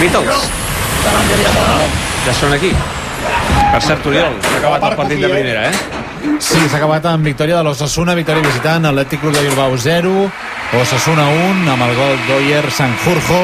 Beatles. 0.00 0.48
Ja 2.26 2.34
són 2.36 2.52
aquí. 2.52 2.72
Per 3.72 3.80
cert, 3.80 4.04
Oriol, 4.10 4.34
s'ha 4.44 4.58
acabat 4.58 4.84
el 4.90 4.96
partit 4.98 5.22
de 5.22 5.30
primera, 5.30 5.62
eh? 5.70 5.74
Sí, 6.42 6.60
s'ha 6.68 6.76
acabat 6.76 7.06
amb 7.08 7.24
victòria 7.24 7.56
de 7.56 7.64
l'Ossassuna, 7.64 8.16
victòria 8.18 8.44
visitant, 8.44 8.88
Atlètic 8.90 9.22
Club 9.22 9.32
de 9.38 9.46
Bilbao 9.46 9.78
0, 9.80 10.12
Osasuna 10.82 11.26
1, 11.32 11.64
amb 11.72 11.86
el 11.86 11.94
gol 11.96 12.14
d'Oyer 12.28 12.64
Sanjurjo 12.70 13.40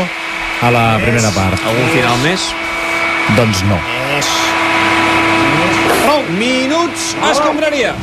a 0.61 0.73
la 0.77 0.87
primera 1.01 1.33
part. 1.33 1.65
Algun 1.73 1.89
final 1.97 2.21
més? 2.27 2.51
Doncs 3.39 3.65
no. 3.71 3.81
Oh, 6.13 6.21
minuts 6.37 7.15
escombraria. 7.33 7.97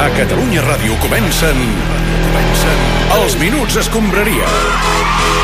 A 0.00 0.08
Catalunya 0.16 0.62
Ràdio 0.64 0.96
comencen... 1.02 1.58
comencen 2.24 2.84
els 3.18 3.36
Minuts 3.40 3.76
Escombraria. 3.84 5.41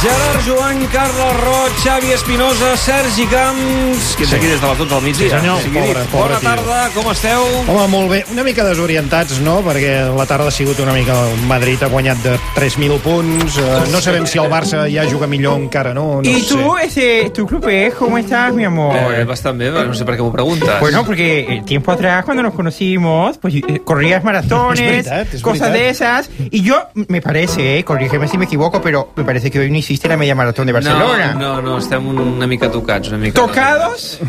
Gerard 0.00 0.40
Joan, 0.46 0.86
Carles 0.86 1.36
Roig, 1.44 1.72
Xavi 1.84 2.12
Espinosa, 2.12 2.74
Sergi 2.74 3.26
Camps... 3.28 4.14
Que 4.16 4.24
és 4.24 4.32
aquí 4.32 4.46
des 4.48 4.56
de 4.62 4.66
les 4.70 4.78
12 4.78 4.94
del 4.94 5.02
migdia. 5.04 5.26
Sí, 5.26 5.28
senyor. 5.28 5.58
Sigui, 5.60 5.76
Pobre, 5.76 6.04
pobre 6.08 6.22
Bona 6.22 6.38
tio. 6.40 6.48
tarda, 6.48 6.78
com 6.94 7.10
esteu? 7.12 7.42
Home, 7.68 7.86
molt 7.92 8.08
bé. 8.08 8.20
Una 8.32 8.44
mica 8.46 8.64
desorientats, 8.64 9.42
no? 9.44 9.58
Perquè 9.66 9.92
la 10.16 10.24
tarda 10.24 10.48
ha 10.48 10.54
sigut 10.56 10.80
una 10.80 10.94
mica... 10.96 11.18
El 11.34 11.44
Madrid 11.50 11.82
ha 11.84 11.90
guanyat 11.92 12.22
de 12.24 12.32
3.000 12.56 12.96
punts. 13.04 13.58
Eh, 13.60 13.82
no 13.92 14.00
sabem 14.00 14.24
si 14.30 14.40
el 14.40 14.48
Barça 14.48 14.86
ja 14.88 15.04
juga 15.10 15.28
millor 15.28 15.58
encara, 15.60 15.92
no? 15.92 16.22
no 16.22 16.30
¿Y 16.30 16.40
sé. 16.40 16.54
tú, 16.54 16.78
ese, 16.78 17.28
tu 17.36 17.44
club 17.46 17.68
es? 17.68 17.92
¿Cómo 17.92 18.16
estás, 18.16 18.54
mi 18.54 18.64
amor? 18.64 18.96
Eh, 18.96 19.24
bastant 19.28 19.60
bé, 19.60 19.68
però 19.68 19.84
no 19.92 19.98
sé 20.00 20.08
per 20.08 20.16
què 20.16 20.24
m'ho 20.24 20.32
preguntes. 20.32 20.80
Bueno, 20.80 21.04
porque 21.04 21.44
eh, 21.44 21.60
tiempo 21.68 21.92
atrás, 21.92 22.24
cuando 22.24 22.42
nos 22.42 22.54
conocimos, 22.54 23.36
pues 23.36 23.56
eh, 23.56 23.82
corrías 23.84 24.24
maratones, 24.24 25.06
Es 25.06 25.34
es 25.34 25.42
cosas 25.42 25.68
verdad. 25.68 25.74
de 25.74 25.88
esas. 25.90 26.30
Y 26.50 26.62
yo, 26.62 26.88
me 27.08 27.20
parece, 27.20 27.76
eh, 27.78 27.84
corrígeme 27.84 28.26
si 28.28 28.38
me 28.38 28.46
equivoco, 28.46 28.80
pero 28.80 29.12
me 29.14 29.24
parece 29.24 29.50
que 29.50 29.58
hoy 29.58 29.70
no 29.70 29.76
hiciste 29.76 29.89
la 30.08 30.16
media 30.16 30.34
maratón 30.34 30.66
de 30.66 30.72
Barcelona. 30.72 31.34
No, 31.34 31.56
no, 31.56 31.62
no, 31.62 31.78
estem 31.78 32.06
una 32.06 32.46
mica 32.46 32.70
tocats, 32.70 33.08
una 33.08 33.18
mica... 33.18 33.40
¿Tocados? 33.40 34.20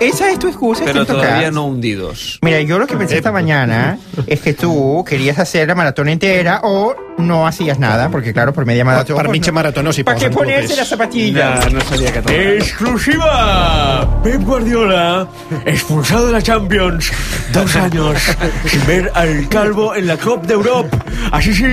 Esa 0.00 0.30
es 0.30 0.38
tu 0.38 0.48
excusa, 0.48 0.84
Pero 0.84 1.06
todavía 1.06 1.50
no 1.50 1.64
hundidos. 1.66 2.38
Mira, 2.42 2.60
yo 2.60 2.78
lo 2.78 2.86
que 2.86 2.96
pensé 2.96 3.16
esta 3.16 3.32
mañana 3.32 3.98
es 4.26 4.40
que 4.40 4.54
tú 4.54 5.04
querías 5.08 5.38
hacer 5.38 5.68
la 5.68 5.74
maratón 5.74 6.08
entera 6.08 6.60
o 6.62 6.94
no 7.18 7.46
hacías 7.46 7.78
nada, 7.78 8.08
porque 8.10 8.32
claro, 8.32 8.52
por 8.52 8.66
media 8.66 8.84
maratón... 8.84 9.16
Per 9.16 9.26
pues, 9.26 9.38
mitja 9.38 9.52
no- 9.82 9.92
s'hi 9.92 10.02
¿Para 10.02 10.18
qué 10.18 10.30
ponerse 10.30 10.76
las 10.76 10.88
zapatillas? 10.88 11.72
no 11.72 11.80
seria 11.82 12.12
que 12.12 12.20
toca. 12.20 12.34
¡Exclusiva! 12.34 14.20
Pep 14.22 14.42
Guardiola, 14.42 15.28
expulsado 15.64 16.26
de 16.26 16.32
la 16.32 16.42
Champions. 16.42 17.12
Dos 17.52 17.76
años 17.76 18.18
sin 18.66 18.86
ver 18.86 19.10
al 19.14 19.48
calvo 19.48 19.94
en 19.94 20.06
la 20.06 20.16
Cop 20.16 20.44
de 20.44 20.54
Europa. 20.54 20.98
Así 21.30 21.54
sí, 21.54 21.64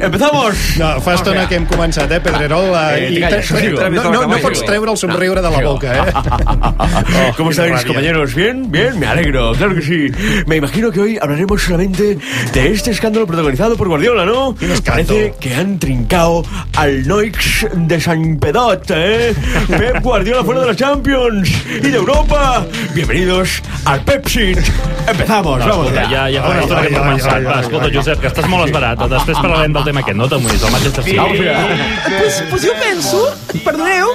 empezamos. 0.00 0.54
No, 0.78 1.00
fa 1.00 1.14
estona 1.14 1.46
que 1.48 1.56
hem 1.56 1.66
començat, 1.68 2.10
eh, 2.12 2.20
Pedrerol? 2.20 2.72
Eh, 2.74 3.06
Eh, 3.06 3.10
i 3.12 3.90
no, 3.90 4.10
no, 4.10 4.26
no 4.26 4.38
pots 4.42 4.64
treure 4.64 4.90
el 4.90 4.96
somriure 4.96 5.40
de 5.42 5.50
la 5.50 5.60
boca, 5.60 5.94
eh? 5.96 6.12
¿Cómo 7.36 7.52
estáis, 7.66 7.86
compañeros? 7.86 8.34
¿Bien? 8.34 8.70
¿Bien? 8.70 8.98
Me 8.98 9.06
alegro, 9.06 9.52
claro 9.52 9.74
que 9.74 9.82
sí. 9.82 10.08
Me 10.46 10.56
imagino 10.56 10.90
que 10.90 11.00
hoy 11.00 11.18
hablaremos 11.20 11.62
solamente 11.62 12.18
de 12.52 12.72
este 12.72 12.90
escándalo 12.90 13.26
protagonizado 13.26 13.76
por 13.76 13.88
Guardiola, 13.88 14.24
¿no? 14.24 14.54
Parece 14.84 15.34
que 15.40 15.54
han 15.54 15.78
trincado 15.78 16.44
al 16.76 17.06
Noix 17.06 17.66
de 17.74 18.00
San 18.00 18.38
Pedot, 18.38 18.84
¿eh? 18.90 19.34
Pep 19.68 20.02
Guardiola 20.02 20.44
fuera 20.44 20.60
de 20.60 20.66
la 20.66 20.76
Champions 20.76 21.50
y 21.68 21.88
de 21.88 21.96
Europa. 21.96 22.66
Bienvenidos 22.94 23.62
al 23.84 24.02
Pepsi. 24.02 24.54
Empezamos, 25.06 25.58
vamos 25.58 25.86
Escolta, 25.86 26.08
ja, 26.08 26.26
ja 26.30 26.42
fa 26.42 26.50
una 26.50 26.62
estona 26.64 26.82
que 26.82 26.94
començat. 26.94 27.46
Va, 27.46 27.60
escolta, 27.62 27.90
Josep, 27.94 28.20
que 28.22 28.30
estàs 28.32 28.50
molt 28.50 28.66
esbarat. 28.66 29.06
Després 29.14 29.38
parlarem 29.38 29.76
del 29.76 29.88
tema 29.88 30.04
aquest, 30.04 30.18
no 30.18 30.28
t'amoïs, 30.30 30.62
el 30.62 30.76
Manchester 30.76 31.06
City. 31.06 31.18
Vamos 31.22 31.40
allá. 31.40 31.58
Pues, 32.18 32.42
pues 32.50 32.68
jo 32.68 32.78
penso, 32.82 33.26
perdoneu, 33.62 34.14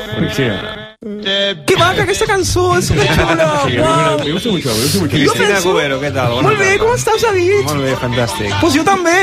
que 1.06 1.76
maca 1.82 2.04
aquesta 2.04 2.28
cançó, 2.30 2.76
és 2.78 2.86
superxula. 2.86 3.46
Uau. 3.82 4.20
Me 4.22 4.34
gusta 4.36 4.50
mucho, 4.54 4.70
me 4.70 4.82
gusta 4.84 5.00
mucho. 5.00 5.10
Cristina 5.16 5.58
Cubero, 5.64 5.96
què 5.98 6.12
tal? 6.14 6.36
Bona 6.36 6.52
Molt 6.52 6.60
bé, 6.62 6.76
com 6.78 6.92
estàs, 6.94 7.24
David? 7.26 7.64
Molt 7.66 7.82
bé, 7.82 7.96
fantàstic. 7.98 8.52
Pues 8.62 8.76
jo 8.78 8.84
també. 8.86 9.16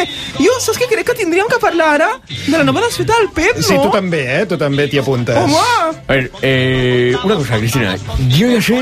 Jo, 0.42 0.56
saps 0.58 0.80
què 0.82 0.88
crec 0.90 1.06
que 1.06 1.14
tindríem 1.20 1.46
que 1.46 1.60
parlar 1.62 1.92
ara? 2.00 2.08
De 2.26 2.56
la 2.56 2.64
nova 2.66 2.82
desfeta 2.82 3.14
del 3.20 3.30
Pep, 3.30 3.60
no? 3.60 3.62
Sí, 3.68 3.76
tu 3.78 3.92
també, 3.94 4.24
eh? 4.40 4.42
Tu 4.50 4.58
també 4.58 4.88
t'hi 4.90 4.98
apuntes. 5.04 5.38
Home! 5.38 5.54
A 5.54 6.16
ver, 6.16 6.32
eh, 6.42 7.14
una 7.22 7.36
cosa, 7.38 7.60
Cristina. 7.62 7.94
Yo 8.26 8.50
ya 8.50 8.60
sé 8.60 8.80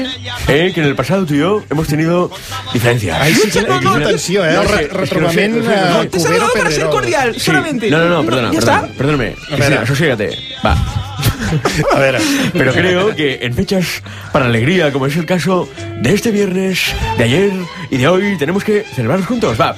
eh, 0.49 0.73
que 0.73 0.81
en 0.81 0.87
el 0.87 0.97
pasado 0.97 1.27
tú 1.27 1.35
y 1.35 1.41
yo 1.45 1.63
hemos 1.69 1.87
tenido 1.89 2.31
diferencias. 2.73 3.21
Ai, 3.21 3.35
sí, 3.35 3.51
que, 3.51 3.59
Eh, 3.59 3.65
Cristina, 3.67 3.95
atenció, 4.07 4.43
eh? 4.47 4.55
no, 4.55 4.63
El 4.63 4.89
no 4.89 4.97
retrobament 5.03 5.57
no 5.57 5.65
sé, 5.65 5.69
no 5.69 6.01
sé. 6.01 6.07
eh, 6.07 6.09
Te 6.09 6.17
he 6.17 6.21
Cubero 6.23 6.23
saludado 6.39 6.53
para 6.55 6.71
ser 6.71 6.87
cordial, 6.87 7.39
solamente. 7.39 7.91
No, 7.91 7.99
no, 7.99 8.09
no, 8.09 8.25
perdona, 8.25 8.51
¿Ya 8.53 8.61
perdona, 8.61 8.89
perdóname. 8.97 9.35
Cristina, 9.51 9.85
sosiégate. 9.87 10.31
Va. 10.65 11.06
A 11.93 11.99
veure, 11.99 12.19
Pero 12.53 12.73
creo 12.73 13.15
que 13.15 13.39
en 13.43 13.55
fechas 13.55 14.03
para 14.33 14.47
alegría, 14.47 14.93
como 14.93 15.07
es 15.07 15.17
el 15.17 15.27
caso 15.27 15.69
de 16.01 16.15
este 16.15 16.31
viernes, 16.31 16.95
de 17.19 17.25
ayer 17.25 17.53
y 17.91 17.97
de 17.99 18.09
hoy, 18.09 18.37
tenemos 18.39 18.65
que 18.65 18.83
celebrarlos 18.83 19.27
juntos. 19.27 19.61
Va. 19.61 19.75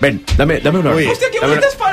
Ven, 0.00 0.24
dame, 0.36 0.58
dame 0.60 0.80
un 0.80 0.86
abrazo. 0.88 1.06
Ui. 1.06 1.12
Hòstia, 1.12 1.30
que 1.30 1.38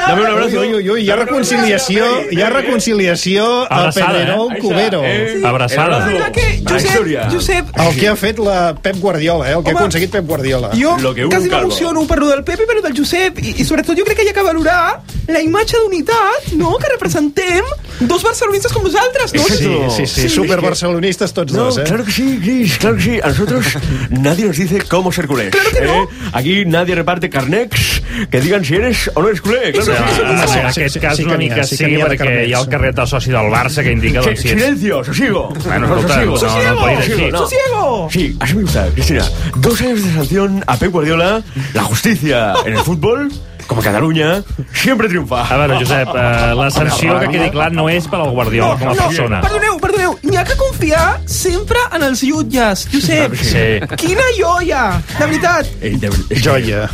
Dame, 0.10 0.22
un 0.22 0.28
abrazo. 0.28 0.60
Ui, 0.62 0.74
ui, 0.74 0.90
ui, 0.90 1.04
hi 1.06 1.10
ha 1.12 1.16
reconciliació, 1.16 2.06
hi 2.32 2.42
ha 2.42 2.50
reconciliació 2.50 3.46
a 3.70 3.80
Abraçada, 3.80 4.12
Pedrerol 4.14 4.58
Cubero. 4.60 5.02
eh. 5.06 5.42
Abraçada. 5.46 6.32
Que, 6.32 6.64
Josep. 6.68 7.32
Josep, 7.32 7.66
El 7.80 7.96
que 8.00 8.08
ha 8.08 8.16
fet 8.16 8.40
la 8.40 8.76
Pep 8.76 8.98
Guardiola, 9.00 9.50
eh? 9.52 9.56
El 9.58 9.64
que 9.64 9.72
ha 9.72 9.74
aconseguit 9.74 10.12
Pep 10.12 10.26
Guardiola. 10.26 10.72
jo 10.74 10.98
Lo 11.00 11.14
que 11.14 11.26
un 11.26 11.32
quasi 11.32 11.50
m'emociono 11.50 12.06
per 12.08 12.20
lo 12.20 12.28
del 12.28 12.44
Pepe 12.44 12.64
i 12.64 12.66
per 12.66 12.76
lo 12.76 12.82
del 12.82 12.98
Josep 12.98 13.40
i, 13.44 13.56
i 13.62 13.66
sobretot 13.66 13.98
jo 13.98 14.04
crec 14.06 14.18
que 14.18 14.26
hi 14.26 14.30
ha 14.30 14.34
que 14.34 14.44
valorar 14.44 15.02
la 15.28 15.42
imatge 15.42 15.78
d'unitat, 15.78 16.54
no?, 16.58 16.76
que 16.82 16.90
representem 16.90 17.64
dos 18.02 18.24
barcelonistes 18.24 18.72
com 18.74 18.82
nosaltres, 18.84 19.34
no? 19.36 19.44
Sí, 19.44 19.58
sí, 19.58 20.08
sí, 20.08 20.22
Sí, 20.22 20.30
super 20.30 20.58
es 20.58 20.64
que- 20.64 20.66
barcelonistes 20.70 21.34
tots 21.34 21.54
No, 21.54 21.66
dos, 21.66 21.78
eh? 21.78 21.84
claro 21.86 22.04
que 22.06 22.12
sí, 22.12 22.40
Gris, 22.42 22.78
claro 22.78 22.96
que 22.98 23.04
sí. 23.04 23.20
A 23.22 23.28
nosotros 23.30 23.66
nadie 24.10 24.46
nos 24.46 24.58
dice 24.58 24.80
cómo 24.90 25.12
ser 25.12 25.28
culés. 25.28 25.52
Claro 25.52 25.70
que 25.72 25.82
no. 25.82 26.04
¿eh? 26.04 26.08
Aquí 26.34 26.66
nadie 26.66 26.96
reparte 26.96 27.30
carnecs 27.30 28.02
que 28.32 28.42
digan 28.42 28.66
si 28.66 28.76
eres 28.76 29.12
o 29.14 29.22
no 29.22 29.28
eres 29.30 29.42
culé. 29.42 29.72
Claro 29.72 29.86
Sí. 30.08 30.16
Sí, 30.20 30.22
en 30.30 30.48
sí, 30.48 30.60
aquest 30.82 30.94
sí, 30.94 31.00
cas 31.00 31.16
sí 31.18 31.24
que 31.24 31.30
una 31.30 31.38
mica 31.38 31.64
sí 31.64 31.78
sí, 31.78 31.86
de 31.86 31.98
perquè 32.04 32.18
carnets. 32.18 32.48
hi 32.50 32.54
ha 32.54 32.60
el 32.60 32.70
carnet 32.70 32.96
del 32.96 33.08
soci 33.08 33.32
del 33.32 33.50
Barça 33.52 33.84
que 33.84 33.92
indica 33.92 34.22
Sí, 34.22 34.28
doncs, 34.30 34.42
si 34.42 34.48
és... 34.50 34.54
silencio, 34.60 35.04
sosiego. 35.04 35.50
Bueno, 35.66 35.86
escolta, 35.88 36.14
sosiego. 36.14 36.36
no, 36.36 36.64
no, 36.64 36.74
no 36.74 36.80
podria 36.80 37.00
dir 37.00 37.14
així. 37.14 37.32
¡Sosiego! 37.32 38.08
Sí, 38.12 38.38
así 38.40 38.56
me 38.56 38.62
gusta, 38.64 38.88
Cristina. 38.94 39.24
Dos 39.58 39.82
años 39.82 40.04
de 40.04 40.14
sanción 40.14 40.64
a 40.68 40.78
Pep 40.78 40.92
Guardiola. 40.92 41.42
La 41.74 41.84
justicia 41.84 42.54
en 42.66 42.74
el 42.74 42.80
fútbol, 42.80 43.32
como 43.68 43.82
Cataluña, 43.82 44.44
siempre 44.74 45.08
triunfa. 45.08 45.46
A 45.48 45.58
veure, 45.58 45.76
Josep, 45.80 46.08
eh, 46.10 46.54
la 46.56 46.72
sanció, 46.72 47.20
que 47.20 47.28
quedi 47.30 47.50
clar, 47.52 47.72
no 47.72 47.88
és 47.90 48.08
per 48.08 48.20
al 48.22 48.32
Guardiola 48.32 48.78
com 48.80 48.90
a 48.90 48.96
persona. 48.96 49.42
Perdoneu, 49.42 49.46
perdoneu, 49.46 49.80
n'hi 50.24 50.38
ha 50.38 50.44
que 50.44 50.56
confiar 50.56 51.22
sempre 51.26 51.78
en 51.96 52.04
els 52.04 52.22
jutges. 52.22 52.88
Josep, 52.92 53.36
Sí. 53.36 53.96
quina 53.98 54.24
joia, 54.38 55.02
de 55.20 55.26
veritat. 55.26 55.66
Eh, 55.82 55.96
de- 55.98 56.10
es- 56.30 56.42
Joia. 56.44 56.90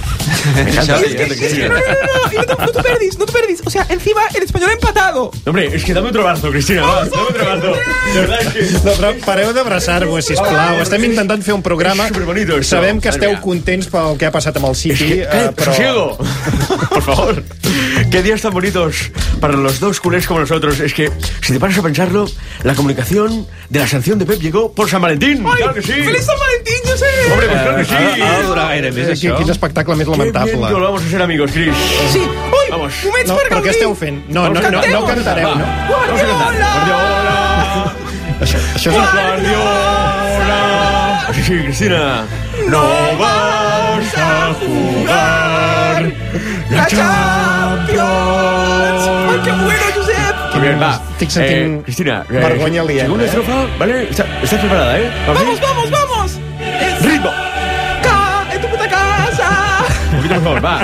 Que, 0.55 0.65
que, 0.65 1.67
no, 1.69 1.75
no, 1.75 1.75
no, 1.75 2.43
no, 2.45 2.55
no 2.57 2.65
no 2.65 2.71
te 2.71 2.83
perdis, 2.83 3.17
no 3.17 3.25
te 3.25 3.31
perdis. 3.33 3.61
O 3.65 3.69
sea, 3.69 3.85
encima 3.89 4.21
el 4.33 4.43
español 4.43 4.69
ha 4.69 4.73
empatado. 4.73 5.31
Hombre, 5.45 5.69
es 5.75 5.83
que 5.83 5.93
dame 5.93 6.09
otro 6.09 6.21
abrazo, 6.27 6.49
Cristina. 6.51 6.81
Va, 6.83 7.05
dame 7.05 7.23
otro 7.29 7.51
abrazo. 7.51 7.73
De 8.13 8.19
verdad 8.21 8.41
es 8.41 8.53
que... 8.53 8.61
No, 8.85 8.91
però 8.95 9.13
pareu 9.25 9.53
d'abraçar-vos, 9.53 10.25
sisplau. 10.25 10.81
Estem 10.81 11.03
intentant 11.05 11.41
fer 11.43 11.53
un 11.55 11.61
programa. 11.63 12.09
Sabem 12.63 12.99
que 13.01 13.09
esteu 13.09 13.35
contents 13.41 13.87
pel 13.91 14.17
que 14.19 14.25
ha 14.27 14.31
passat 14.33 14.57
amb 14.57 14.69
el 14.69 14.75
City, 14.75 15.21
eh, 15.21 15.27
¡Cállate, 15.31 15.55
però... 15.55 15.71
sosiego! 15.73 16.17
Por 16.89 17.01
favor. 17.03 17.43
Qué 18.15 18.23
días 18.23 18.41
tan 18.41 18.53
bonitos 18.53 19.11
para 19.41 19.57
los 19.57 19.81
dos 19.81 19.99
culés 19.99 20.25
como 20.25 20.39
nosotros. 20.39 20.79
Es 20.79 20.93
que, 20.93 21.11
si 21.41 21.51
te 21.51 21.59
paras 21.59 21.77
a 21.77 21.81
pensarlo, 21.83 22.25
la 22.63 22.73
comunicación 22.73 23.45
de 23.69 23.79
la 23.81 23.87
sanción 23.89 24.17
de 24.17 24.25
Pep 24.25 24.39
llegó 24.39 24.71
por 24.71 24.89
San 24.89 25.01
Valentín. 25.01 25.43
Ai, 25.45 25.57
¡Claro 25.57 25.73
que 25.73 25.81
sí! 25.81 25.91
Feliç 25.91 26.21
Sant 26.23 26.39
Valentín, 26.39 26.75
Josep! 26.85 27.31
Hombre, 27.33 27.47
pues 27.49 27.61
claro 27.61 27.75
que 27.75 27.83
sí. 27.83 27.93
Ha, 27.93 27.97
ha 28.29 28.39
de 28.39 28.43
durar 28.47 28.67
gaire 28.69 28.91
més, 28.93 29.07
Eh, 29.09 29.11
això? 29.17 29.35
Quin 29.35 29.49
espectacle 29.51 29.95
més 29.99 30.07
Qué 30.07 30.11
bien 30.15 30.19
lamentable. 30.31 30.67
que 30.69 30.73
volvamos 30.79 31.03
a 31.03 31.09
ser 31.09 31.21
amigos, 31.21 31.51
Chris. 31.51 31.75
Sí, 32.13 32.19
ui, 32.19 32.71
Vamos. 32.71 32.93
moments 33.03 33.27
No, 33.27 33.35
per 33.35 33.43
però 33.49 33.59
què 33.59 33.65
gaudir. 33.67 33.71
esteu 33.75 33.95
fent? 33.95 34.23
No, 34.29 34.47
no, 34.47 34.61
no, 34.61 34.71
no, 34.71 34.79
Canteu. 34.81 35.05
cantareu, 35.11 35.49
no? 35.59 35.65
Guardiola! 35.91 36.35
Guardiola. 36.55 37.95
Això, 38.39 38.57
això 38.79 38.89
és... 38.91 38.97
Guardiola. 39.11 40.55
Así 41.27 41.43
sí, 41.43 41.53
Cristina. 41.67 42.23
No 42.69 42.81
vas 43.19 44.15
a 44.15 44.53
jugar 44.63 45.44
La 46.69 46.85
Champions! 46.87 48.03
Ai, 49.29 49.39
que 49.43 49.51
bueno, 49.51 49.83
Josep! 49.95 50.35
Muy 50.53 50.61
bien, 50.61 50.81
va. 50.81 50.99
Estic 51.13 51.29
sentint 51.29 51.79
Eh, 51.79 51.83
Cristina, 51.83 52.23
eh, 52.29 52.33
vergonya 52.33 52.81
aliena, 52.81 53.03
Segunda 53.03 53.23
eh? 53.23 53.27
estrofa, 53.27 53.65
¿vale? 53.79 54.09
Está- 54.09 54.25
¿Estás 54.43 54.59
preparada, 54.59 54.99
eh? 54.99 55.11
Vamos, 55.27 55.59
vamos, 55.61 55.91
vamos! 55.91 56.31
¡Ritmo! 57.01 57.31
ca 58.03 58.45
en 58.53 58.61
tu 58.61 58.67
puta 58.69 58.87
casa! 58.87 59.49
Un 60.11 60.17
poquito 60.17 60.35
mejor, 60.41 60.59
va. 60.65 60.79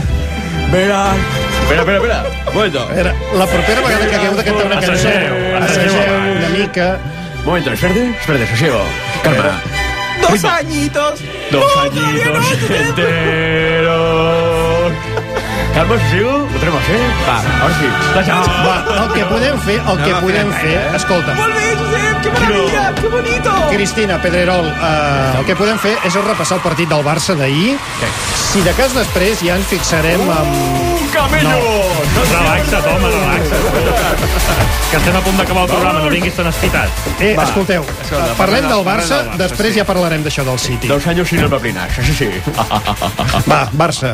Verás. 0.71 1.15
Espera, 1.63 1.81
espera, 1.81 1.97
espera. 1.97 2.23
Un 2.47 2.53
momento. 2.55 2.79
A 2.81 2.85
veure, 2.93 3.13
la 3.37 3.45
propera 3.45 3.81
vegada 3.81 4.07
que 4.07 4.15
hagueu 4.15 4.35
de 4.35 4.43
cantar 4.43 4.65
una 4.65 4.75
cançó, 4.75 4.91
Assageu, 4.93 5.57
assageu 5.57 5.83
assageu 5.85 6.13
una 6.37 6.49
mica... 6.49 6.97
Un 7.39 7.45
momento, 7.45 7.71
espérate, 7.71 8.09
espérate, 8.19 8.47
sosiego. 8.47 8.81
Calma. 9.23 9.61
Dos, 10.21 10.43
añitos. 10.45 11.19
Dos 11.49 11.77
añitos 11.77 12.45
enteros. 12.69 14.60
Calma, 15.81 15.97
sigo? 16.11 16.29
Ho 16.45 16.59
tenim 16.61 16.75
a 16.77 16.79
fer? 16.85 16.97
Va, 17.25 17.35
ara 17.65 17.69
sí. 17.73 17.87
Va, 18.61 18.73
el 19.01 19.07
que 19.15 19.23
podem 19.31 19.55
fer, 19.65 19.77
el 19.81 20.01
que 20.03 20.11
podem 20.21 20.51
fer... 20.53 20.73
Escolta, 20.93 21.33
Molt 21.33 21.55
bé, 21.57 21.71
Josep, 21.79 22.19
que 22.21 22.33
maravilla, 22.35 22.83
que 22.99 23.09
bonito. 23.09 23.53
Cristina 23.71 24.19
Pedrerol, 24.21 24.67
eh, 24.69 25.39
el 25.39 25.47
que 25.47 25.55
podem 25.57 25.79
fer 25.81 25.95
és 26.05 26.17
repassar 26.21 26.59
el 26.59 26.61
partit 26.67 26.91
del 26.91 27.01
Barça 27.01 27.33
d'ahir. 27.39 27.79
Si 28.51 28.61
de 28.61 28.75
cas 28.77 28.93
després 28.93 29.41
ja 29.41 29.55
ens 29.57 29.71
fixarem 29.71 30.21
amb... 30.21 30.59
Un 30.99 31.09
camello! 31.15 31.55
No. 31.57 32.27
Relaxa't, 32.29 32.91
home, 32.91 33.11
relaxa't. 33.15 34.61
Que 34.91 35.01
estem 35.01 35.17
a 35.17 35.23
punt 35.25 35.41
d'acabar 35.41 35.65
el 35.65 35.73
programa, 35.73 36.05
no 36.05 36.13
vinguis 36.13 36.37
tan 36.37 36.51
espitat. 36.51 37.01
Eh, 37.17 37.33
escolteu, 37.33 37.89
Escolta, 38.05 38.37
parlem 38.37 38.69
del 38.69 38.85
parlem 38.85 38.91
Barça, 38.91 39.23
del 39.23 39.33
Barça, 39.33 39.41
després 39.47 39.73
sí. 39.73 39.81
ja 39.81 39.89
parlarem 39.89 40.29
d'això 40.29 40.45
del 40.45 40.61
City. 40.61 40.93
Dos 40.93 41.09
años 41.09 41.33
sin 41.33 41.41
el 41.41 41.49
paplinaje, 41.49 42.05
sí, 42.05 42.13
sí. 42.21 42.31
Va, 43.49 43.65
Barça, 43.73 44.13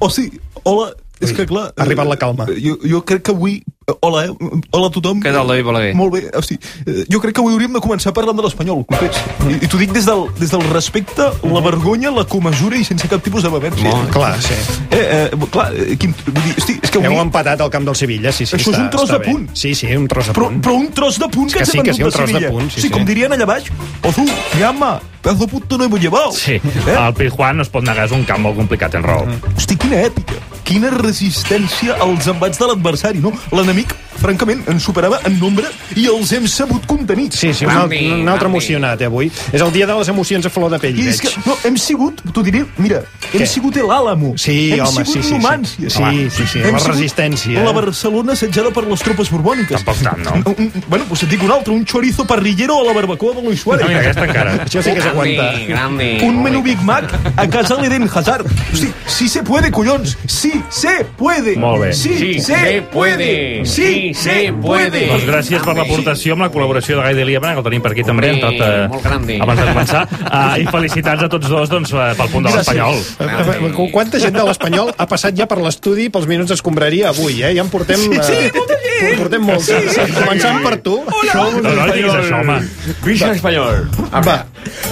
O 0.00 0.10
sí, 0.12 0.28
hola, 0.64 0.90
és 1.20 1.32
que 1.32 1.46
clar... 1.48 1.70
ha 1.76 1.82
arribat 1.86 2.08
la 2.10 2.16
calma. 2.20 2.46
eh, 2.52 2.60
Jo, 2.60 2.76
jo 2.84 3.02
crec 3.08 3.22
que 3.28 3.32
avui... 3.36 3.62
Hola, 4.00 4.24
eh? 4.26 4.30
Hola 4.74 4.88
a 4.88 4.90
tothom. 4.90 5.20
Què 5.22 5.30
tal, 5.30 5.46
David 5.46 5.62
Balaguer? 5.68 5.92
Molt 5.94 6.10
bé, 6.10 6.24
sigui, 6.42 6.58
eh, 6.90 7.04
jo 7.06 7.20
crec 7.22 7.36
que 7.36 7.42
avui 7.42 7.52
hauríem 7.54 7.76
de 7.76 7.82
començar 7.84 8.10
parlant 8.12 8.34
de 8.34 8.42
l'Espanyol, 8.42 8.80
copets. 8.82 9.20
I, 9.46 9.60
i 9.62 9.68
t'ho 9.70 9.78
dic 9.78 9.92
des 9.94 10.08
del, 10.08 10.24
des 10.40 10.50
del 10.50 10.64
respecte, 10.72 11.28
la 11.46 11.62
vergonya, 11.62 12.10
la 12.10 12.24
comesura 12.26 12.74
i 12.80 12.82
sense 12.82 13.06
cap 13.06 13.22
tipus 13.22 13.46
de 13.46 13.52
bevència. 13.54 13.86
Molt 13.86 14.10
clar, 14.10 14.32
sí. 14.42 14.58
Eh, 14.90 14.98
eh, 15.30 15.46
clar, 15.54 15.68
eh, 15.78 15.94
quin, 16.02 16.16
vull 16.26 16.34
dir, 16.42 16.56
hosti, 16.58 16.76
és 16.82 16.90
que 16.90 16.98
avui... 16.98 17.12
Heu 17.14 17.22
empatat 17.28 17.62
al 17.62 17.70
camp 17.70 17.86
del 17.86 17.94
Sevilla, 18.02 18.34
sí, 18.34 18.42
sí, 18.42 18.56
Això 18.58 18.72
és 18.72 18.74
està, 18.74 18.82
un 18.88 18.90
tros 18.96 19.12
de 19.14 19.20
bé. 19.22 19.30
punt. 19.30 19.46
Sí, 19.54 19.70
sí, 19.78 19.92
un 19.94 20.08
tros 20.10 20.32
de 20.32 20.34
Però, 20.34 20.48
punt. 20.50 20.58
però 20.66 20.74
un 20.82 20.90
tros 20.98 21.20
de 21.22 21.28
punt 21.30 21.52
que, 21.54 21.60
que 21.60 21.62
ens 21.68 21.70
sí, 21.70 21.78
hem 21.78 21.86
que 21.86 21.94
sí, 21.94 22.02
un 22.02 22.10
de 22.10 22.16
tros 22.18 22.26
de 22.26 22.34
Sevilla. 22.40 22.50
punt, 22.58 22.70
sí, 22.74 22.80
sí, 22.80 22.88
sí. 22.88 22.92
com 22.98 23.06
dirien 23.06 23.38
allà 23.38 23.46
baix, 23.46 23.70
Ozu, 24.02 24.26
llama, 24.58 24.96
pedazo 25.22 25.46
de 25.46 25.52
puto 25.54 25.78
no 25.78 25.84
hemos 25.86 26.00
llevado. 26.02 26.32
Sí, 26.34 26.58
Eh? 26.58 26.98
el 26.98 27.14
Pizjuán 27.14 27.56
no 27.58 27.62
es 27.62 27.70
pot 27.70 27.86
negar, 27.86 28.10
és 28.10 28.18
un 28.18 28.26
camp 28.26 28.42
molt 28.42 28.58
complicat, 28.58 28.98
en 28.98 29.06
raó. 29.06 29.22
Hosti, 29.54 29.78
quina 29.78 30.02
èpica, 30.10 30.42
quina 30.66 30.90
resistència 30.90 31.94
als 32.02 32.26
embats 32.30 32.58
de 32.58 32.66
l'adversari, 32.66 33.18
no? 33.22 33.30
L'enemic, 33.54 33.75
Meek. 33.76 34.05
Francament, 34.20 34.62
ens 34.68 34.82
superava 34.82 35.20
en 35.24 35.38
nombre 35.38 35.68
i 35.96 36.06
els 36.10 36.32
hem 36.32 36.46
sabut 36.50 36.86
contenir. 36.86 37.30
Sí, 37.32 37.52
sí, 37.54 37.64
un, 37.66 37.72
altre, 37.72 38.00
un 38.20 38.28
altre 38.28 38.48
emocionat, 38.48 39.00
eh, 39.02 39.06
avui. 39.10 39.30
És 39.52 39.60
el 39.60 39.72
dia 39.72 39.86
de 39.86 39.94
les 39.98 40.08
emocions 40.08 40.46
a 40.46 40.50
flor 40.50 40.70
de 40.70 40.78
pell, 40.82 40.98
I 40.98 41.08
és 41.08 41.20
veig. 41.20 41.34
que, 41.34 41.42
no, 41.50 41.56
hem 41.64 41.76
sigut, 41.76 42.22
t'ho 42.32 42.42
diré, 42.46 42.64
mira, 42.78 43.02
hem 43.32 43.40
Què? 43.40 43.46
sigut 43.46 43.76
l'Àlamo. 43.76 44.34
Sí, 44.40 44.72
hem 44.72 44.80
home, 44.86 45.04
sigut 45.04 45.12
sí, 45.12 45.22
sí, 45.22 45.28
sí. 45.28 45.34
Numància. 45.34 45.90
Sí, 45.90 46.30
sí, 46.30 46.46
sí, 46.52 46.58
Hem 46.60 46.76
la 46.76 46.84
resistència, 46.84 47.60
eh? 47.60 47.64
La 47.64 47.72
Barcelona 47.72 48.32
assetjada 48.32 48.70
per 48.70 48.86
les 48.88 49.00
tropes 49.00 49.30
borbòniques. 49.30 49.84
Tampoc 49.84 50.02
tant, 50.02 50.24
no? 50.24 50.36
Un, 50.56 50.70
un, 50.74 50.84
bueno, 50.88 51.04
doncs 51.08 51.22
et 51.24 51.30
dic 51.30 51.42
un 51.42 51.52
altre, 51.52 51.74
un 51.74 51.84
chorizo 51.84 52.24
parrillero 52.26 52.80
a 52.80 52.84
la 52.86 52.92
barbacoa 52.92 53.34
de 53.34 53.42
Luis 53.42 53.60
Suárez. 53.60 53.84
No, 53.84 53.88
mira, 53.88 54.00
aquesta 54.00 54.24
encara. 54.24 54.54
Això 54.66 54.82
sí 54.82 54.94
que 54.94 55.66
grande. 55.66 56.20
Un 56.22 56.42
menú 56.42 56.62
Big 56.62 56.80
Mac 56.82 57.12
a 57.36 57.46
casa 57.48 57.76
l'Eden 57.80 58.08
Hazard. 58.12 58.46
Hosti, 58.72 58.92
sí 59.06 59.28
se 59.28 59.42
puede, 59.42 59.70
collons. 59.70 60.16
Sí 60.26 60.62
se 60.70 61.04
puede. 61.16 61.56
Molt 61.56 61.82
bé. 61.82 61.92
Sí, 61.92 62.16
Sí 62.16 62.40
se, 62.40 62.54
se 62.54 62.82
puede. 62.82 62.82
puede. 62.82 63.66
Sí 63.66 63.82
Sí 63.82 64.05
se 64.14 64.36
se 64.36 64.52
puede. 64.52 65.06
Doncs 65.08 65.24
gràcies 65.24 65.62
per 65.64 65.74
l'aportació 65.76 66.34
amb 66.34 66.42
la 66.44 66.50
col·laboració 66.52 66.96
de 66.98 67.02
Gai 67.06 67.14
de 67.14 67.24
Liebana, 67.24 67.54
que 67.54 67.60
el 67.62 67.64
tenim 67.64 67.82
per 67.82 67.92
aquí 67.92 68.02
també, 68.04 68.30
Hombre, 68.32 68.48
entrat, 68.50 68.68
eh, 68.68 68.88
molt 68.88 69.02
grande. 69.04 69.38
abans 69.40 69.60
de 69.60 69.66
començar. 69.70 70.02
Uh, 70.26 70.60
I 70.60 70.66
felicitats 70.66 71.22
a 71.22 71.28
tots 71.28 71.48
dos 71.48 71.68
doncs, 71.70 71.92
eh, 71.92 72.14
pel 72.18 72.28
punt 72.32 72.44
de 72.46 72.52
l'Espanyol. 72.56 72.94
Eh, 73.20 73.24
eh, 73.24 73.90
Quanta 73.92 74.18
gent 74.20 74.34
de 74.36 74.42
l'Espanyol 74.44 74.92
ha 74.96 75.06
passat 75.06 75.34
ja 75.38 75.46
per 75.46 75.58
l'estudi 75.62 76.08
pels 76.10 76.26
minuts 76.26 76.50
d'escombraria 76.50 77.08
avui, 77.14 77.42
eh? 77.42 77.54
Ja 77.56 77.62
en 77.62 77.70
portem... 77.70 78.00
eh, 78.12 78.22
Sí, 78.26 78.50
molta 78.54 78.74
gent. 78.82 79.12
En 79.12 79.18
portem 79.20 79.42
molts. 79.42 79.66
Sí, 79.66 79.74
sí, 79.88 80.00
Començant 80.16 80.62
per 80.64 80.76
tu. 80.82 80.98
No, 81.06 81.44
no 81.62 81.86
diguis 81.92 82.12
això, 82.12 82.40
home. 82.40 82.58
Vista 83.04 83.30
espanyol. 83.32 83.86
Va, 84.26 84.36